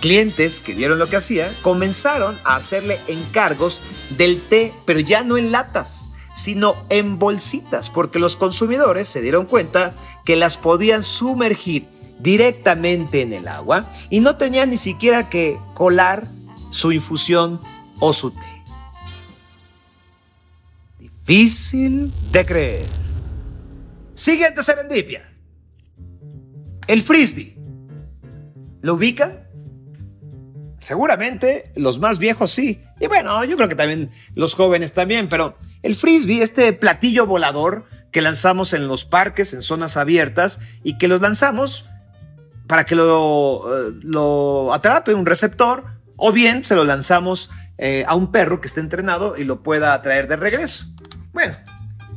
clientes 0.00 0.60
que 0.60 0.74
vieron 0.74 1.00
lo 1.00 1.08
que 1.08 1.16
hacía, 1.16 1.52
comenzaron 1.62 2.38
a 2.44 2.54
hacerle 2.54 3.00
encargos 3.08 3.82
del 4.16 4.40
té, 4.40 4.72
pero 4.86 5.00
ya 5.00 5.24
no 5.24 5.36
en 5.36 5.50
latas, 5.50 6.06
sino 6.32 6.76
en 6.90 7.18
bolsitas, 7.18 7.90
porque 7.90 8.20
los 8.20 8.36
consumidores 8.36 9.08
se 9.08 9.20
dieron 9.20 9.46
cuenta 9.46 9.96
que 10.24 10.36
las 10.36 10.56
podían 10.56 11.02
sumergir 11.02 11.88
directamente 12.22 13.22
en 13.22 13.32
el 13.32 13.48
agua 13.48 13.90
y 14.10 14.20
no 14.20 14.36
tenían 14.36 14.70
ni 14.70 14.76
siquiera 14.76 15.28
que 15.28 15.58
colar 15.74 16.28
su 16.70 16.92
infusión 16.92 17.60
o 17.98 18.12
su 18.12 18.30
té. 18.30 18.62
Difícil 20.98 22.12
de 22.32 22.46
creer. 22.46 22.86
Siguiente 24.14 24.62
serendipia. 24.62 25.32
El 26.86 27.02
frisbee. 27.02 27.56
¿Lo 28.82 28.94
ubican? 28.94 29.46
Seguramente 30.80 31.64
los 31.76 31.98
más 31.98 32.18
viejos 32.18 32.50
sí. 32.50 32.82
Y 33.00 33.06
bueno, 33.06 33.44
yo 33.44 33.56
creo 33.56 33.68
que 33.68 33.74
también 33.74 34.10
los 34.34 34.54
jóvenes 34.54 34.92
también, 34.92 35.28
pero 35.28 35.56
el 35.82 35.94
frisbee, 35.94 36.42
este 36.42 36.72
platillo 36.72 37.26
volador 37.26 37.86
que 38.10 38.22
lanzamos 38.22 38.72
en 38.72 38.88
los 38.88 39.04
parques, 39.04 39.52
en 39.52 39.62
zonas 39.62 39.96
abiertas, 39.96 40.58
y 40.82 40.98
que 40.98 41.08
los 41.08 41.20
lanzamos 41.20 41.86
para 42.70 42.86
que 42.86 42.94
lo, 42.94 43.88
eh, 43.88 43.94
lo 44.00 44.72
atrape 44.72 45.12
un 45.12 45.26
receptor, 45.26 45.86
o 46.16 46.30
bien 46.30 46.64
se 46.64 46.76
lo 46.76 46.84
lanzamos 46.84 47.50
eh, 47.78 48.04
a 48.06 48.14
un 48.14 48.30
perro 48.30 48.60
que 48.60 48.68
esté 48.68 48.78
entrenado 48.78 49.36
y 49.36 49.42
lo 49.42 49.64
pueda 49.64 50.00
traer 50.02 50.28
de 50.28 50.36
regreso. 50.36 50.86
Bueno, 51.32 51.56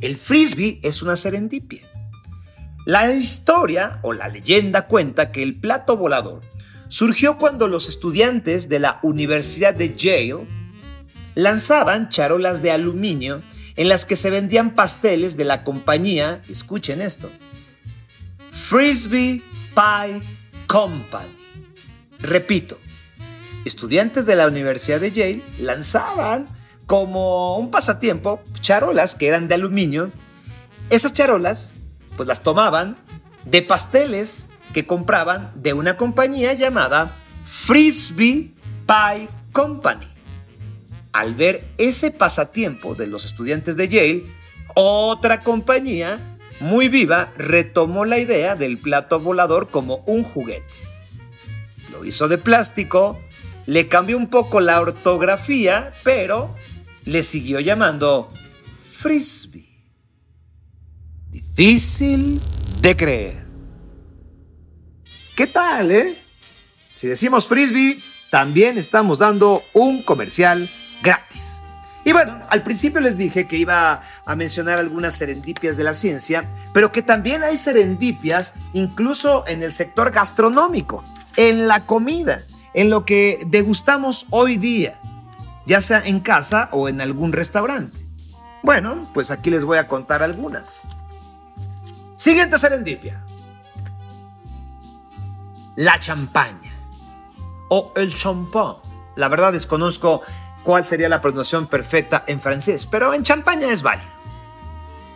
el 0.00 0.16
frisbee 0.16 0.78
es 0.84 1.02
una 1.02 1.16
serendipia. 1.16 1.82
La 2.86 3.12
historia 3.12 3.98
o 4.02 4.12
la 4.12 4.28
leyenda 4.28 4.86
cuenta 4.86 5.32
que 5.32 5.42
el 5.42 5.58
plato 5.58 5.96
volador 5.96 6.42
surgió 6.86 7.36
cuando 7.36 7.66
los 7.66 7.88
estudiantes 7.88 8.68
de 8.68 8.78
la 8.78 9.00
Universidad 9.02 9.74
de 9.74 9.92
Yale 9.96 10.46
lanzaban 11.34 12.10
charolas 12.10 12.62
de 12.62 12.70
aluminio 12.70 13.42
en 13.74 13.88
las 13.88 14.06
que 14.06 14.14
se 14.14 14.30
vendían 14.30 14.76
pasteles 14.76 15.36
de 15.36 15.46
la 15.46 15.64
compañía, 15.64 16.42
escuchen 16.48 17.02
esto, 17.02 17.28
Frisbee 18.52 19.42
Pie 19.74 20.22
Company. 20.66 21.34
Repito, 22.20 22.78
estudiantes 23.64 24.26
de 24.26 24.36
la 24.36 24.46
Universidad 24.46 25.00
de 25.00 25.12
Yale 25.12 25.42
lanzaban 25.60 26.46
como 26.86 27.58
un 27.58 27.70
pasatiempo 27.70 28.42
charolas 28.60 29.14
que 29.14 29.28
eran 29.28 29.48
de 29.48 29.54
aluminio. 29.54 30.10
Esas 30.90 31.12
charolas 31.12 31.74
pues 32.16 32.28
las 32.28 32.42
tomaban 32.42 32.96
de 33.44 33.62
pasteles 33.62 34.48
que 34.72 34.86
compraban 34.86 35.52
de 35.54 35.72
una 35.72 35.96
compañía 35.96 36.52
llamada 36.54 37.14
Frisbee 37.44 38.54
Pie 38.86 39.28
Company. 39.52 40.06
Al 41.12 41.34
ver 41.34 41.64
ese 41.78 42.10
pasatiempo 42.10 42.94
de 42.94 43.06
los 43.06 43.24
estudiantes 43.24 43.76
de 43.76 43.88
Yale, 43.88 44.24
otra 44.74 45.40
compañía 45.40 46.33
muy 46.64 46.88
viva 46.88 47.30
retomó 47.36 48.04
la 48.06 48.18
idea 48.18 48.56
del 48.56 48.78
plato 48.78 49.20
volador 49.20 49.68
como 49.68 49.98
un 50.06 50.24
juguete. 50.24 50.64
Lo 51.92 52.04
hizo 52.04 52.26
de 52.26 52.38
plástico, 52.38 53.20
le 53.66 53.86
cambió 53.86 54.16
un 54.16 54.28
poco 54.28 54.60
la 54.60 54.80
ortografía, 54.80 55.92
pero 56.02 56.54
le 57.04 57.22
siguió 57.22 57.60
llamando 57.60 58.28
frisbee. 58.90 59.84
Difícil 61.30 62.40
de 62.80 62.96
creer. 62.96 63.44
¿Qué 65.36 65.46
tal, 65.46 65.90
eh? 65.90 66.16
Si 66.94 67.06
decimos 67.06 67.46
frisbee, 67.46 67.98
también 68.30 68.78
estamos 68.78 69.18
dando 69.18 69.62
un 69.74 70.02
comercial 70.02 70.68
gratis. 71.02 71.62
Y 72.04 72.12
bueno, 72.12 72.38
al 72.50 72.62
principio 72.62 73.00
les 73.00 73.16
dije 73.16 73.46
que 73.46 73.56
iba 73.56 74.02
a 74.24 74.36
mencionar 74.36 74.78
algunas 74.78 75.14
serendipias 75.14 75.76
de 75.76 75.84
la 75.84 75.94
ciencia, 75.94 76.50
pero 76.72 76.92
que 76.92 77.02
también 77.02 77.42
hay 77.42 77.56
serendipias 77.56 78.54
incluso 78.74 79.44
en 79.46 79.62
el 79.62 79.72
sector 79.72 80.10
gastronómico, 80.10 81.02
en 81.36 81.66
la 81.66 81.86
comida, 81.86 82.42
en 82.74 82.90
lo 82.90 83.04
que 83.04 83.42
degustamos 83.46 84.26
hoy 84.30 84.58
día 84.58 85.00
ya 85.66 85.80
sea 85.80 86.02
en 86.04 86.20
casa 86.20 86.68
o 86.72 86.88
en 86.88 87.00
algún 87.00 87.32
restaurante. 87.32 87.98
Bueno, 88.62 89.08
pues 89.12 89.30
aquí 89.30 89.50
les 89.50 89.64
voy 89.64 89.78
a 89.78 89.88
contar 89.88 90.22
algunas. 90.22 90.88
Siguiente 92.16 92.58
serendipia. 92.58 93.24
La 95.76 95.98
champaña 95.98 96.72
o 97.68 97.92
el 97.96 98.14
champán. 98.14 98.76
La 99.16 99.28
verdad 99.28 99.52
desconozco 99.52 100.22
cuál 100.64 100.84
sería 100.84 101.08
la 101.08 101.20
pronunciación 101.20 101.68
perfecta 101.68 102.24
en 102.26 102.40
francés, 102.40 102.86
pero 102.90 103.14
en 103.14 103.22
champaña 103.22 103.70
es 103.70 103.82
válido. 103.82 104.10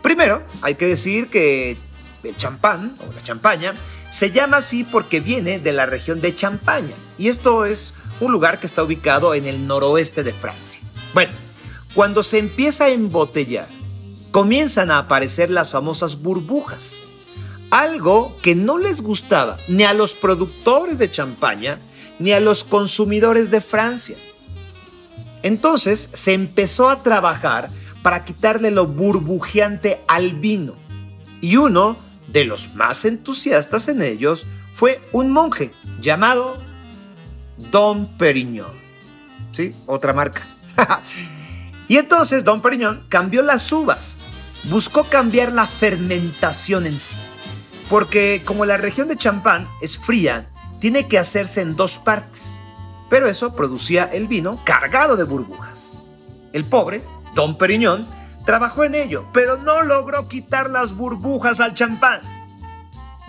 Primero, 0.01 0.43
hay 0.61 0.75
que 0.75 0.85
decir 0.85 1.29
que 1.29 1.77
el 2.23 2.37
champán 2.37 2.95
o 2.99 3.11
la 3.11 3.23
champaña 3.23 3.73
se 4.09 4.31
llama 4.31 4.57
así 4.57 4.83
porque 4.83 5.19
viene 5.19 5.59
de 5.59 5.73
la 5.73 5.85
región 5.85 6.19
de 6.21 6.33
Champaña 6.33 6.95
y 7.17 7.27
esto 7.27 7.65
es 7.65 7.93
un 8.19 8.31
lugar 8.31 8.59
que 8.59 8.65
está 8.65 8.83
ubicado 8.83 9.33
en 9.33 9.45
el 9.45 9.67
noroeste 9.67 10.23
de 10.23 10.33
Francia. 10.33 10.81
Bueno, 11.13 11.31
cuando 11.93 12.23
se 12.23 12.39
empieza 12.39 12.85
a 12.85 12.89
embotellar, 12.89 13.67
comienzan 14.31 14.91
a 14.91 14.99
aparecer 14.99 15.49
las 15.49 15.71
famosas 15.71 16.21
burbujas, 16.21 17.01
algo 17.69 18.35
que 18.41 18.55
no 18.55 18.77
les 18.77 19.01
gustaba 19.01 19.57
ni 19.67 19.83
a 19.83 19.93
los 19.93 20.13
productores 20.13 20.97
de 20.97 21.11
champaña 21.11 21.79
ni 22.17 22.31
a 22.31 22.39
los 22.39 22.63
consumidores 22.63 23.51
de 23.51 23.61
Francia. 23.61 24.17
Entonces 25.43 26.09
se 26.13 26.33
empezó 26.33 26.89
a 26.89 27.03
trabajar 27.03 27.69
para 28.01 28.25
quitarle 28.25 28.71
lo 28.71 28.87
burbujeante 28.87 30.01
al 30.07 30.33
vino. 30.33 30.75
Y 31.41 31.57
uno 31.57 31.97
de 32.27 32.45
los 32.45 32.75
más 32.75 33.05
entusiastas 33.05 33.87
en 33.87 34.01
ellos 34.01 34.45
fue 34.71 35.01
un 35.11 35.31
monje 35.31 35.71
llamado 35.99 36.57
Don 37.71 38.17
Periñón. 38.17 38.71
¿Sí? 39.51 39.73
Otra 39.85 40.13
marca. 40.13 40.41
y 41.87 41.97
entonces 41.97 42.43
Don 42.43 42.61
Periñón 42.61 43.05
cambió 43.09 43.41
las 43.41 43.71
uvas. 43.71 44.17
Buscó 44.65 45.03
cambiar 45.03 45.51
la 45.53 45.65
fermentación 45.65 46.85
en 46.85 46.99
sí. 46.99 47.17
Porque 47.89 48.43
como 48.45 48.65
la 48.65 48.77
región 48.77 49.07
de 49.07 49.17
Champán 49.17 49.67
es 49.81 49.97
fría, 49.97 50.49
tiene 50.79 51.07
que 51.07 51.17
hacerse 51.17 51.61
en 51.61 51.75
dos 51.75 51.97
partes. 51.97 52.61
Pero 53.09 53.27
eso 53.27 53.55
producía 53.55 54.05
el 54.05 54.27
vino 54.27 54.61
cargado 54.63 55.15
de 55.15 55.23
burbujas. 55.23 55.99
El 56.53 56.65
pobre, 56.65 57.03
Don 57.33 57.57
Periñón, 57.57 58.05
trabajó 58.45 58.83
en 58.83 58.95
ello, 58.95 59.25
pero 59.33 59.57
no 59.57 59.83
logró 59.83 60.27
quitar 60.27 60.69
las 60.69 60.93
burbujas 60.95 61.59
al 61.59 61.73
champán. 61.73 62.21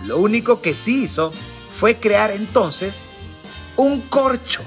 Lo 0.04 0.18
único 0.18 0.60
que 0.62 0.74
sí 0.74 1.02
hizo 1.02 1.32
fue 1.78 1.96
crear 1.96 2.30
entonces 2.30 3.12
un 3.76 4.02
corcho, 4.02 4.60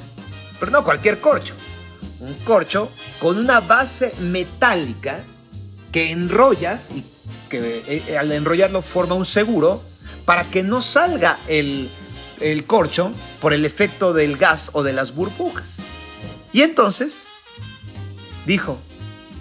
pero 0.59 0.71
no 0.71 0.83
cualquier 0.83 1.19
corcho, 1.19 1.55
un 2.19 2.33
corcho 2.45 2.91
con 3.19 3.37
una 3.37 3.59
base 3.59 4.13
metálica 4.19 5.23
que 5.91 6.11
enrollas 6.11 6.91
y 6.91 7.05
que 7.49 7.83
eh, 7.87 8.17
al 8.17 8.31
enrollarlo 8.31 8.81
forma 8.81 9.15
un 9.15 9.25
seguro 9.25 9.81
para 10.25 10.45
que 10.45 10.63
no 10.63 10.81
salga 10.81 11.37
el, 11.47 11.89
el 12.43 12.65
corcho 12.65 13.11
por 13.41 13.53
el 13.53 13.65
efecto 13.65 14.13
del 14.13 14.37
gas 14.37 14.69
o 14.73 14.83
de 14.83 14.93
las 14.93 15.15
burbujas. 15.15 15.83
Y 16.51 16.61
entonces 16.61 17.27
dijo, 18.45 18.77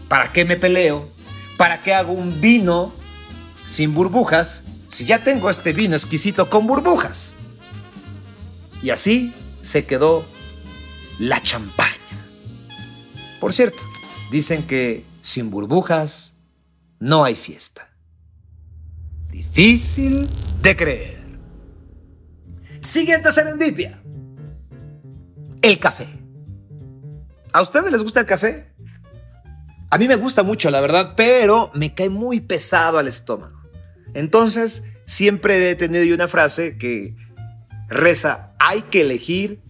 ¿para 0.09 0.33
qué 0.33 0.45
me 0.45 0.57
peleo? 0.57 1.09
¿Para 1.57 1.83
qué 1.83 1.93
hago 1.93 2.13
un 2.13 2.41
vino 2.41 2.93
sin 3.67 3.93
burbujas 3.93 4.65
si 4.89 5.05
ya 5.05 5.23
tengo 5.23 5.51
este 5.51 5.73
vino 5.73 5.97
exquisito 5.97 6.49
con 6.49 6.67
burbujas? 6.67 7.35
Y 8.83 8.91
así 8.91 9.35
se 9.61 9.85
quedó 9.85 10.25
la 11.19 11.43
champaña. 11.43 11.93
Por 13.41 13.53
cierto, 13.53 13.83
dicen 14.31 14.65
que 14.65 15.05
sin 15.21 15.51
burbujas 15.51 16.37
no 16.99 17.25
hay 17.25 17.35
fiesta. 17.35 17.89
Difícil 19.31 20.29
de 20.63 20.77
creer. 20.77 21.22
Siguiente 22.83 23.31
serendipia. 23.31 24.03
El 25.63 25.79
café. 25.79 26.07
¿A 27.53 27.63
ustedes 27.63 27.93
les 27.93 28.03
gusta 28.03 28.21
el 28.21 28.27
café? 28.27 28.73
A 29.91 29.99
mí 29.99 30.09
me 30.09 30.17
gusta 30.17 30.43
mucho, 30.43 30.71
la 30.71 30.81
verdad, 30.81 31.15
pero 31.17 31.71
me 31.75 31.95
cae 31.95 32.09
muy 32.09 32.41
pesado 32.41 32.99
al 32.99 33.07
estómago. 33.07 33.61
Entonces, 34.15 34.83
siempre 35.05 35.71
he 35.71 35.75
tenido 35.77 36.15
una 36.15 36.27
frase 36.27 36.77
que 36.77 37.15
reza, 37.89 38.53
hay 38.59 38.83
que 38.83 39.03
elegir 39.03 39.63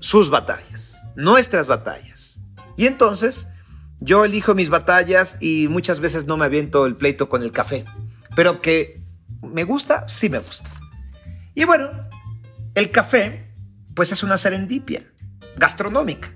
sus 0.00 0.30
batallas, 0.30 1.02
nuestras 1.14 1.68
batallas. 1.68 2.42
Y 2.76 2.86
entonces 2.86 3.48
yo 4.00 4.24
elijo 4.24 4.54
mis 4.54 4.68
batallas 4.68 5.36
y 5.40 5.68
muchas 5.68 6.00
veces 6.00 6.26
no 6.26 6.36
me 6.36 6.46
aviento 6.46 6.86
el 6.86 6.96
pleito 6.96 7.28
con 7.28 7.42
el 7.42 7.52
café, 7.52 7.84
pero 8.34 8.60
que 8.60 9.02
me 9.42 9.64
gusta, 9.64 10.08
sí 10.08 10.28
me 10.28 10.38
gusta. 10.38 10.68
Y 11.54 11.64
bueno, 11.64 12.09
el 12.80 12.90
café 12.90 13.46
pues 13.94 14.10
es 14.10 14.22
una 14.22 14.38
serendipia 14.38 15.04
gastronómica. 15.56 16.32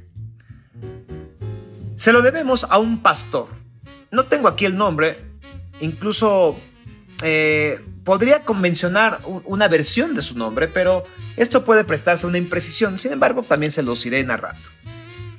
Se 1.96 2.12
lo 2.12 2.20
debemos 2.20 2.64
a 2.68 2.78
un 2.78 3.00
pastor. 3.00 3.48
No 4.10 4.26
tengo 4.26 4.48
aquí 4.48 4.64
el 4.66 4.76
nombre, 4.76 5.24
incluso 5.80 6.56
eh, 7.22 7.80
podría 8.04 8.42
convencionar 8.42 9.20
una 9.44 9.68
versión 9.68 10.14
de 10.14 10.22
su 10.22 10.36
nombre, 10.36 10.68
pero 10.68 11.04
esto 11.36 11.64
puede 11.64 11.84
prestarse 11.84 12.26
a 12.26 12.28
una 12.28 12.38
imprecisión, 12.38 12.98
sin 12.98 13.12
embargo 13.12 13.42
también 13.42 13.72
se 13.72 13.82
los 13.82 14.04
iré 14.04 14.22
narrando. 14.22 14.68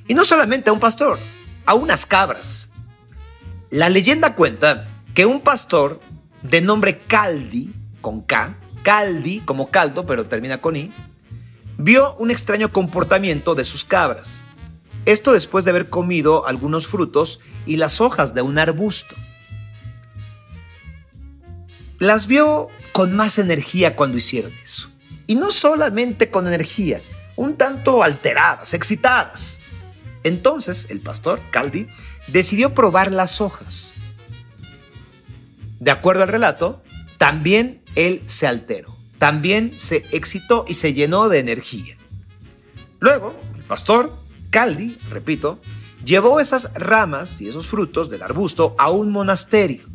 Y 0.08 0.14
no 0.14 0.24
solamente 0.24 0.70
a 0.70 0.72
un 0.72 0.80
pastor, 0.80 1.18
a 1.64 1.74
unas 1.74 2.04
cabras. 2.06 2.70
La 3.70 3.88
leyenda 3.88 4.34
cuenta 4.34 4.88
que 5.14 5.26
un 5.26 5.40
pastor 5.40 6.00
de 6.42 6.60
nombre 6.60 6.98
Caldi, 6.98 7.72
con 8.00 8.22
K, 8.22 8.56
Caldi 8.86 9.40
como 9.40 9.68
caldo, 9.68 10.06
pero 10.06 10.26
termina 10.26 10.58
con 10.58 10.76
I, 10.76 10.92
vio 11.76 12.14
un 12.20 12.30
extraño 12.30 12.70
comportamiento 12.70 13.56
de 13.56 13.64
sus 13.64 13.84
cabras. 13.84 14.44
Esto 15.06 15.32
después 15.32 15.64
de 15.64 15.72
haber 15.72 15.90
comido 15.90 16.46
algunos 16.46 16.86
frutos 16.86 17.40
y 17.66 17.78
las 17.78 18.00
hojas 18.00 18.32
de 18.32 18.42
un 18.42 18.60
arbusto. 18.60 19.16
Las 21.98 22.28
vio 22.28 22.68
con 22.92 23.16
más 23.16 23.40
energía 23.40 23.96
cuando 23.96 24.18
hicieron 24.18 24.52
eso. 24.62 24.88
Y 25.26 25.34
no 25.34 25.50
solamente 25.50 26.30
con 26.30 26.46
energía, 26.46 27.00
un 27.34 27.56
tanto 27.56 28.04
alteradas, 28.04 28.72
excitadas. 28.72 29.62
Entonces 30.22 30.86
el 30.90 31.00
pastor, 31.00 31.40
Caldi, 31.50 31.88
decidió 32.28 32.72
probar 32.72 33.10
las 33.10 33.40
hojas. 33.40 33.94
De 35.80 35.90
acuerdo 35.90 36.22
al 36.22 36.28
relato, 36.28 36.84
también 37.18 37.82
él 37.96 38.22
se 38.26 38.46
alteró, 38.46 38.96
también 39.18 39.72
se 39.76 40.04
excitó 40.12 40.64
y 40.68 40.74
se 40.74 40.94
llenó 40.94 41.28
de 41.28 41.40
energía. 41.40 41.96
Luego, 43.00 43.36
el 43.56 43.64
pastor, 43.64 44.16
Caldi, 44.50 44.96
repito, 45.10 45.60
llevó 46.04 46.38
esas 46.38 46.72
ramas 46.74 47.40
y 47.40 47.48
esos 47.48 47.66
frutos 47.66 48.08
del 48.08 48.22
arbusto 48.22 48.76
a 48.78 48.90
un 48.90 49.10
monasterio. 49.10 49.86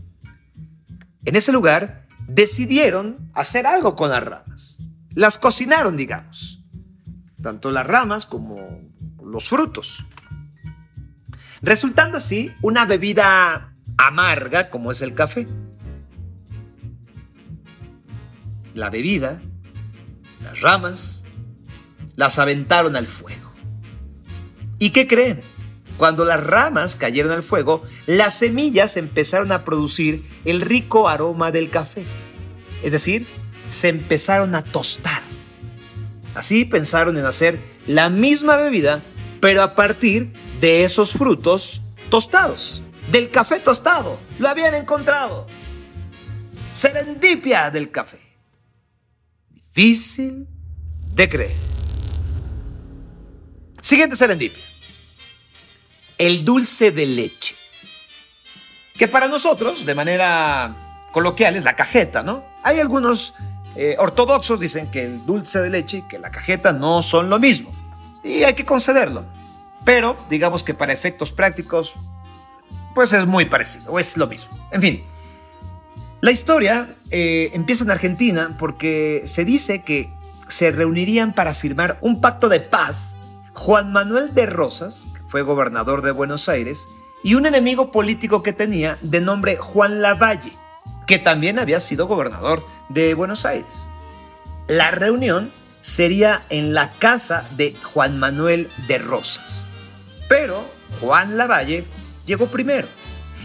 En 1.24 1.36
ese 1.36 1.52
lugar 1.52 2.08
decidieron 2.28 3.32
hacer 3.34 3.66
algo 3.66 3.96
con 3.96 4.10
las 4.10 4.24
ramas. 4.24 4.80
Las 5.14 5.38
cocinaron, 5.38 5.96
digamos. 5.96 6.64
Tanto 7.42 7.72
las 7.72 7.88
ramas 7.88 8.26
como 8.26 8.82
los 9.24 9.48
frutos 9.48 10.06
resultando 11.62 12.18
así 12.18 12.52
una 12.62 12.86
bebida 12.86 13.74
amarga 13.98 14.70
como 14.70 14.92
es 14.92 15.02
el 15.02 15.14
café. 15.14 15.48
La 18.73 18.89
bebida, 18.89 19.41
las 20.41 20.62
ramas, 20.62 21.23
las 22.15 22.39
aventaron 22.39 22.95
al 22.95 23.07
fuego. 23.07 23.51
¿Y 24.79 24.91
qué 24.91 25.07
creen? 25.07 25.41
Cuando 25.97 26.25
las 26.25 26.43
ramas 26.43 26.95
cayeron 26.95 27.31
al 27.31 27.43
fuego, 27.43 27.84
las 28.07 28.38
semillas 28.39 28.97
empezaron 28.97 29.51
a 29.51 29.63
producir 29.63 30.27
el 30.45 30.62
rico 30.62 31.07
aroma 31.07 31.51
del 31.51 31.69
café. 31.69 32.03
Es 32.81 32.91
decir, 32.91 33.27
se 33.69 33.89
empezaron 33.89 34.55
a 34.55 34.63
tostar. 34.63 35.21
Así 36.34 36.65
pensaron 36.65 37.17
en 37.17 37.25
hacer 37.25 37.60
la 37.86 38.10
misma 38.10 38.55
bebida, 38.55 39.01
pero 39.39 39.62
a 39.62 39.75
partir 39.75 40.31
de 40.60 40.84
esos 40.84 41.13
frutos 41.13 41.81
tostados, 42.10 42.81
del 43.12 43.29
café 43.29 43.60
tostado. 43.60 44.19
Lo 44.39 44.49
habían 44.49 44.73
encontrado. 44.73 45.47
Serendipia 46.73 47.69
del 47.69 47.91
café. 47.91 48.31
Difícil 49.73 50.47
de 51.13 51.29
creer. 51.29 51.51
Siguiente 53.81 54.15
serendipia. 54.15 54.63
El 56.17 56.43
dulce 56.43 56.91
de 56.91 57.05
leche. 57.05 57.55
Que 58.97 59.07
para 59.07 59.27
nosotros, 59.27 59.86
de 59.86 59.95
manera 59.95 61.07
coloquial, 61.13 61.55
es 61.55 61.63
la 61.63 61.75
cajeta, 61.75 62.21
¿no? 62.21 62.43
Hay 62.63 62.79
algunos 62.79 63.34
eh, 63.75 63.95
ortodoxos 63.97 64.60
dicen 64.60 64.91
que 64.91 65.03
el 65.03 65.25
dulce 65.25 65.60
de 65.60 65.69
leche 65.69 65.97
y 65.97 66.01
que 66.03 66.19
la 66.19 66.31
cajeta 66.31 66.73
no 66.73 67.01
son 67.01 67.29
lo 67.29 67.39
mismo. 67.39 67.71
Y 68.23 68.43
hay 68.43 68.53
que 68.53 68.65
concederlo. 68.65 69.25
Pero 69.86 70.17
digamos 70.29 70.63
que 70.63 70.73
para 70.73 70.91
efectos 70.91 71.31
prácticos, 71.31 71.95
pues 72.93 73.13
es 73.13 73.25
muy 73.25 73.45
parecido, 73.45 73.93
o 73.93 73.99
es 73.99 74.17
lo 74.17 74.27
mismo. 74.27 74.51
En 74.71 74.81
fin, 74.81 75.03
la 76.21 76.31
historia 76.31 76.95
eh, 77.10 77.49
empieza 77.53 77.84
en 77.84 77.91
Argentina 77.91 78.55
porque 78.60 79.23
se 79.25 79.43
dice 79.43 79.81
que 79.81 80.13
se 80.47 80.71
reunirían 80.71 81.34
para 81.34 81.55
firmar 81.55 81.97
un 82.01 82.21
pacto 82.21 82.47
de 82.47 82.60
paz 82.60 83.15
Juan 83.53 83.91
Manuel 83.91 84.34
de 84.34 84.45
Rosas, 84.45 85.07
que 85.13 85.21
fue 85.25 85.41
gobernador 85.41 86.01
de 86.01 86.12
Buenos 86.12 86.47
Aires, 86.47 86.88
y 87.23 87.36
un 87.36 87.45
enemigo 87.45 87.91
político 87.91 88.43
que 88.43 88.53
tenía 88.53 88.97
de 89.01 89.21
nombre 89.21 89.57
Juan 89.57 90.01
Lavalle, 90.01 90.53
que 91.07 91.19
también 91.19 91.60
había 91.60 91.79
sido 91.79 92.07
gobernador 92.07 92.63
de 92.89 93.13
Buenos 93.13 93.45
Aires. 93.45 93.89
La 94.67 94.91
reunión 94.91 95.51
sería 95.81 96.43
en 96.49 96.73
la 96.73 96.91
casa 96.91 97.49
de 97.57 97.75
Juan 97.93 98.19
Manuel 98.19 98.69
de 98.88 98.99
Rosas. 98.99 99.67
Pero 100.29 100.63
Juan 100.99 101.38
Lavalle 101.38 101.86
llegó 102.25 102.47
primero 102.47 102.88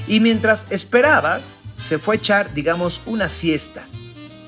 y 0.07 0.21
mientras 0.21 0.67
esperaba 0.71 1.41
se 1.77 1.99
fue 1.99 2.17
a 2.17 2.19
echar, 2.19 2.55
digamos, 2.55 3.01
una 3.07 3.29
siesta, 3.29 3.87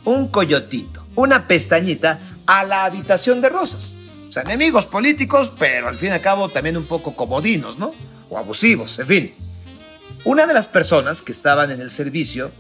un 0.04 0.28
coyotito, 0.28 1.06
una 1.14 1.46
pestañita 1.46 2.20
a 2.46 2.64
la 2.64 2.84
habitación 2.84 3.40
de 3.40 3.48
Rosas. 3.48 3.96
O 4.28 4.32
sea, 4.32 4.42
enemigos 4.42 4.86
políticos, 4.86 5.52
pero 5.58 5.88
al 5.88 5.96
fin 5.96 6.08
y 6.10 6.12
al 6.12 6.20
cabo 6.20 6.48
también 6.48 6.76
un 6.76 6.84
poco 6.84 7.14
comodinos, 7.14 7.78
¿no? 7.78 7.92
O 8.28 8.38
abusivos, 8.38 8.98
en 8.98 9.06
fin. 9.06 9.34
Una 10.24 10.46
de 10.46 10.54
las 10.54 10.68
personas 10.68 11.22
que 11.22 11.32
estaban 11.32 11.70
en 11.70 11.80
el 11.80 11.90
servicio 11.90 12.50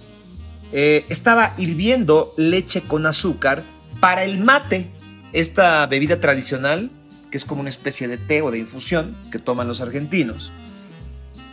eh, 0.72 1.04
estaba 1.08 1.54
hirviendo 1.58 2.34
leche 2.36 2.82
con 2.82 3.06
azúcar 3.06 3.64
para 4.00 4.24
el 4.24 4.38
mate, 4.38 4.90
esta 5.32 5.86
bebida 5.86 6.20
tradicional 6.20 6.90
que 7.30 7.36
es 7.36 7.44
como 7.44 7.60
una 7.60 7.70
especie 7.70 8.08
de 8.08 8.16
té 8.16 8.42
o 8.42 8.50
de 8.50 8.58
infusión 8.58 9.16
que 9.30 9.38
toman 9.38 9.68
los 9.68 9.80
argentinos. 9.80 10.50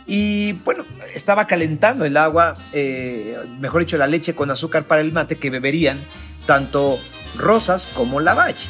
Y 0.06 0.52
bueno, 0.52 0.84
estaba 1.14 1.46
calentando 1.46 2.04
el 2.04 2.16
agua, 2.16 2.54
eh, 2.72 3.36
mejor 3.58 3.80
dicho, 3.80 3.96
la 3.96 4.06
leche 4.06 4.34
con 4.34 4.50
azúcar 4.50 4.84
para 4.84 5.00
el 5.00 5.12
mate 5.12 5.36
que 5.36 5.50
beberían 5.50 5.98
tanto 6.46 6.98
Rosas 7.36 7.88
como 7.88 8.20
Lavalle. 8.20 8.66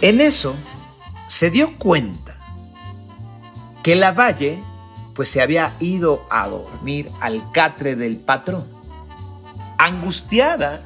En 0.00 0.20
eso 0.20 0.54
se 1.28 1.50
dio 1.50 1.76
cuenta 1.76 2.38
que 3.82 3.94
Lavalle 3.94 4.58
pues 5.14 5.28
se 5.28 5.42
había 5.42 5.74
ido 5.80 6.24
a 6.30 6.48
dormir 6.48 7.10
al 7.20 7.50
catre 7.50 7.96
del 7.96 8.16
patrón. 8.18 8.68
Angustiada, 9.76 10.82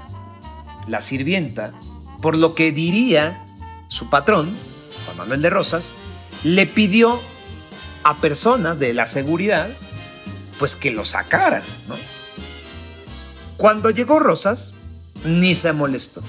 la 0.88 1.02
sirvienta, 1.02 1.72
por 2.22 2.36
lo 2.36 2.54
que 2.54 2.72
diría 2.72 3.44
su 3.88 4.08
patrón, 4.08 4.56
Juan 5.04 5.18
Manuel 5.18 5.42
de 5.42 5.50
Rosas, 5.50 5.94
le 6.44 6.66
pidió 6.66 7.20
a 8.04 8.20
personas 8.20 8.78
de 8.78 8.94
la 8.94 9.06
seguridad 9.06 9.68
pues 10.58 10.76
que 10.76 10.90
lo 10.92 11.04
sacaran, 11.04 11.62
Cuando 13.56 13.90
llegó 13.90 14.20
Rosas, 14.20 14.74
ni 15.24 15.54
se 15.54 15.72
molestó. 15.72 16.22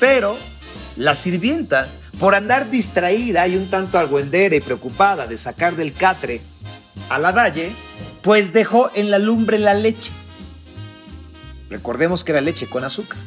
Pero 0.00 0.36
la 0.96 1.14
sirvienta, 1.14 1.88
por 2.18 2.34
andar 2.34 2.70
distraída 2.70 3.46
y 3.46 3.56
un 3.56 3.68
tanto 3.68 3.98
argüendera 3.98 4.56
y 4.56 4.60
preocupada 4.60 5.26
de 5.26 5.36
sacar 5.36 5.76
del 5.76 5.92
catre 5.92 6.40
a 7.08 7.18
la 7.18 7.32
valle, 7.32 7.72
pues 8.22 8.52
dejó 8.52 8.90
en 8.94 9.10
la 9.10 9.18
lumbre 9.18 9.58
la 9.58 9.74
leche. 9.74 10.12
Recordemos 11.68 12.24
que 12.24 12.32
era 12.32 12.40
leche 12.40 12.66
con 12.66 12.84
azúcar. 12.84 13.18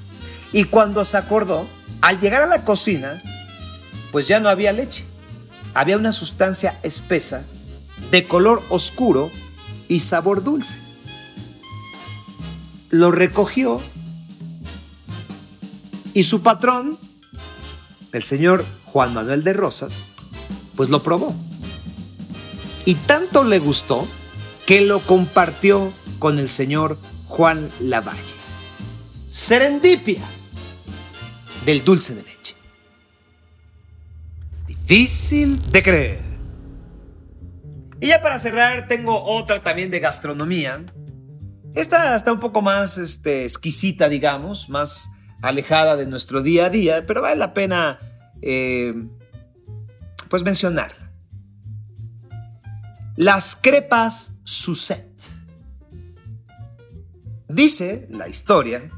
Y 0.52 0.63
cuando 0.63 1.06
se 1.06 1.17
acordó, 1.17 1.67
al 2.02 2.20
llegar 2.20 2.41
a 2.41 2.48
la 2.48 2.63
cocina, 2.63 3.22
pues 4.12 4.28
ya 4.28 4.39
no 4.39 4.50
había 4.50 4.72
leche. 4.74 5.06
Había 5.73 5.97
una 5.97 6.12
sustancia 6.12 6.80
espesa, 6.84 7.45
de 8.12 8.27
color 8.27 8.63
oscuro 8.69 9.32
y 9.88 9.99
sabor 9.99 10.43
dulce. 10.43 10.77
Lo 12.89 13.12
recogió 13.12 13.82
y 16.13 16.23
su 16.23 16.41
patrón, 16.41 16.97
el 18.12 18.23
señor 18.23 18.65
Juan 18.86 19.13
Manuel 19.13 19.43
de 19.43 19.53
Rosas, 19.53 20.13
pues 20.75 20.89
lo 20.89 21.03
probó. 21.03 21.36
Y 22.86 22.95
tanto 22.95 23.43
le 23.43 23.60
gustó 23.60 24.08
que 24.65 24.82
lo 24.82 24.99
compartió 25.01 25.93
con 26.19 26.39
el 26.39 26.49
señor 26.49 26.97
Juan 27.27 27.69
Lavalle. 27.80 28.34
Serendipia 29.30 30.23
del 31.65 31.84
dulce 31.84 32.15
de 32.15 32.23
leche. 32.23 32.37
Difícil 34.88 35.60
de 35.69 35.84
creer. 35.84 36.21
Y 38.00 38.08
ya 38.08 38.21
para 38.21 38.39
cerrar, 38.39 38.88
tengo 38.88 39.21
otra 39.21 39.62
también 39.62 39.91
de 39.91 40.00
gastronomía. 40.00 40.86
Esta 41.76 42.15
está 42.15 42.32
un 42.32 42.39
poco 42.39 42.62
más 42.62 42.97
este, 42.97 43.43
exquisita, 43.43 44.08
digamos, 44.08 44.69
más 44.69 45.10
alejada 45.41 45.97
de 45.97 46.06
nuestro 46.06 46.41
día 46.41 46.67
a 46.67 46.69
día, 46.69 47.06
pero 47.06 47.21
vale 47.21 47.36
la 47.36 47.54
pena 47.54 48.00
eh, 48.41 48.93
pues 50.30 50.43
mencionarla. 50.43 51.12
Las 53.17 53.58
crepas 53.58 54.38
Suset. 54.45 55.06
Dice 57.50 58.08
la 58.10 58.30
historia, 58.30 58.89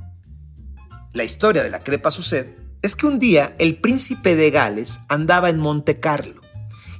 la 1.14 1.24
historia 1.24 1.64
de 1.64 1.72
la 1.72 1.80
crepa 1.80 2.12
Suset, 2.12 2.59
es 2.82 2.96
que 2.96 3.08
un 3.08 3.20
día 3.20 3.56
el 3.60 3.78
príncipe 3.78 4.36
de 4.36 4.52
Gales 4.52 5.02
andaba 5.10 5.50
en 5.50 5.60
Monte 5.60 6.00
Carlo 6.00 6.42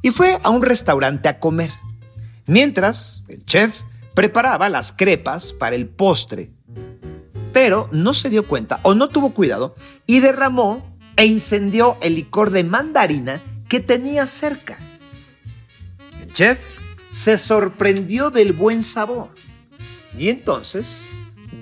y 0.02 0.12
fue 0.12 0.40
a 0.44 0.50
un 0.50 0.62
restaurante 0.62 1.30
a 1.30 1.40
comer. 1.40 1.72
Mientras 2.46 3.24
el 3.28 3.46
chef 3.46 3.82
preparaba 4.14 4.70
las 4.70 4.92
crepas 4.92 5.54
para 5.54 5.76
el 5.76 5.88
postre, 5.88 6.52
pero 7.54 7.90
no 7.92 8.14
se 8.14 8.30
dio 8.30 8.46
cuenta 8.46 8.80
o 8.84 8.94
no 8.94 9.10
tuvo 9.10 9.34
cuidado 9.34 9.76
y 10.06 10.20
derramó 10.20 10.98
e 11.16 11.26
incendió 11.26 11.98
el 12.02 12.16
licor 12.16 12.50
de 12.50 12.64
mandarina 12.64 13.42
que 13.68 13.80
tenía 13.80 14.28
cerca. 14.28 14.78
El 16.22 16.34
chef 16.34 16.60
se 17.12 17.38
sorprendió 17.38 18.30
del 18.30 18.54
buen 18.54 18.84
sabor 18.84 19.30
y 20.18 20.30
entonces 20.30 21.08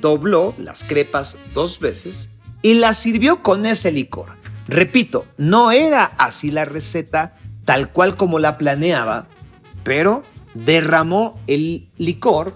dobló 0.01 0.53
las 0.57 0.83
crepas 0.83 1.37
dos 1.53 1.79
veces 1.79 2.29
y 2.61 2.75
las 2.75 2.97
sirvió 2.97 3.43
con 3.43 3.65
ese 3.65 3.91
licor. 3.91 4.37
Repito, 4.67 5.25
no 5.37 5.71
era 5.71 6.05
así 6.17 6.51
la 6.51 6.65
receta 6.65 7.35
tal 7.65 7.91
cual 7.91 8.15
como 8.15 8.39
la 8.39 8.57
planeaba, 8.57 9.27
pero 9.83 10.23
derramó 10.53 11.39
el 11.47 11.89
licor 11.97 12.55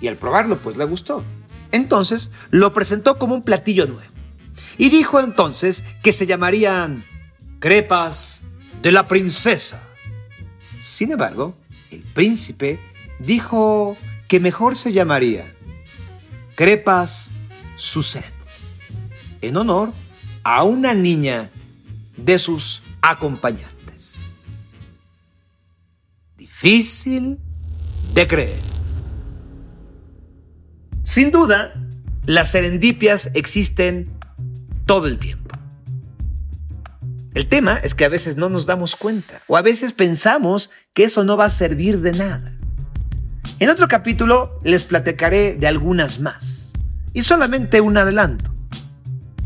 y 0.00 0.08
al 0.08 0.16
probarlo 0.16 0.58
pues 0.58 0.76
le 0.76 0.84
gustó. 0.84 1.24
Entonces 1.72 2.32
lo 2.50 2.72
presentó 2.72 3.18
como 3.18 3.34
un 3.34 3.42
platillo 3.42 3.86
nuevo 3.86 4.12
y 4.76 4.90
dijo 4.90 5.20
entonces 5.20 5.84
que 6.02 6.12
se 6.12 6.26
llamarían 6.26 7.04
crepas 7.60 8.42
de 8.82 8.92
la 8.92 9.06
princesa. 9.06 9.80
Sin 10.80 11.12
embargo, 11.12 11.56
el 11.90 12.00
príncipe 12.00 12.78
dijo 13.18 13.96
que 14.28 14.40
mejor 14.40 14.76
se 14.76 14.92
llamarían 14.92 15.46
crepas 16.54 17.30
Suset, 17.76 18.33
en 19.46 19.56
honor 19.56 19.92
a 20.42 20.64
una 20.64 20.94
niña 20.94 21.50
de 22.16 22.38
sus 22.38 22.82
acompañantes. 23.00 24.30
Difícil 26.36 27.38
de 28.12 28.26
creer. 28.26 28.60
Sin 31.02 31.30
duda, 31.30 31.74
las 32.26 32.50
serendipias 32.50 33.30
existen 33.34 34.08
todo 34.86 35.06
el 35.06 35.18
tiempo. 35.18 35.44
El 37.34 37.48
tema 37.48 37.78
es 37.78 37.94
que 37.94 38.04
a 38.04 38.08
veces 38.08 38.36
no 38.36 38.48
nos 38.48 38.64
damos 38.64 38.94
cuenta 38.94 39.40
o 39.48 39.56
a 39.56 39.62
veces 39.62 39.92
pensamos 39.92 40.70
que 40.92 41.04
eso 41.04 41.24
no 41.24 41.36
va 41.36 41.46
a 41.46 41.50
servir 41.50 42.00
de 42.00 42.12
nada. 42.12 42.54
En 43.58 43.68
otro 43.68 43.88
capítulo 43.88 44.58
les 44.62 44.84
platicaré 44.84 45.54
de 45.54 45.66
algunas 45.66 46.20
más 46.20 46.72
y 47.12 47.22
solamente 47.22 47.80
un 47.80 47.98
adelanto. 47.98 48.53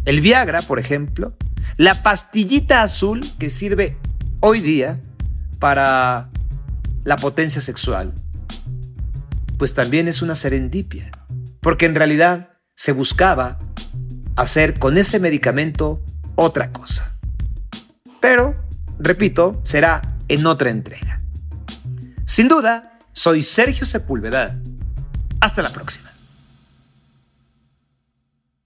El 0.09 0.23
Viagra, 0.23 0.63
por 0.63 0.79
ejemplo, 0.79 1.37
la 1.77 2.03
pastillita 2.03 2.83
azul 2.83 3.21
que 3.39 3.51
sirve 3.51 3.99
hoy 4.41 4.61
día 4.61 4.99
para 5.59 6.31
la 7.05 7.19
potencia 7.19 7.61
sexual, 7.61 8.15
pues 9.59 9.75
también 9.75 10.09
es 10.09 10.23
una 10.23 10.35
serendipia, 10.35 11.11
porque 11.61 11.85
en 11.85 11.95
realidad 11.95 12.49
se 12.75 12.93
buscaba 12.93 13.59
hacer 14.35 14.79
con 14.79 14.97
ese 14.97 15.21
medicamento 15.21 16.03
otra 16.37 16.73
cosa. 16.73 17.19
Pero, 18.19 18.57
repito, 18.99 19.61
será 19.63 20.17
en 20.29 20.47
otra 20.47 20.71
entrega. 20.71 21.21
Sin 22.25 22.49
duda, 22.49 22.99
soy 23.13 23.43
Sergio 23.43 23.85
Sepúlveda. 23.85 24.59
Hasta 25.39 25.61
la 25.61 25.69
próxima. 25.69 26.11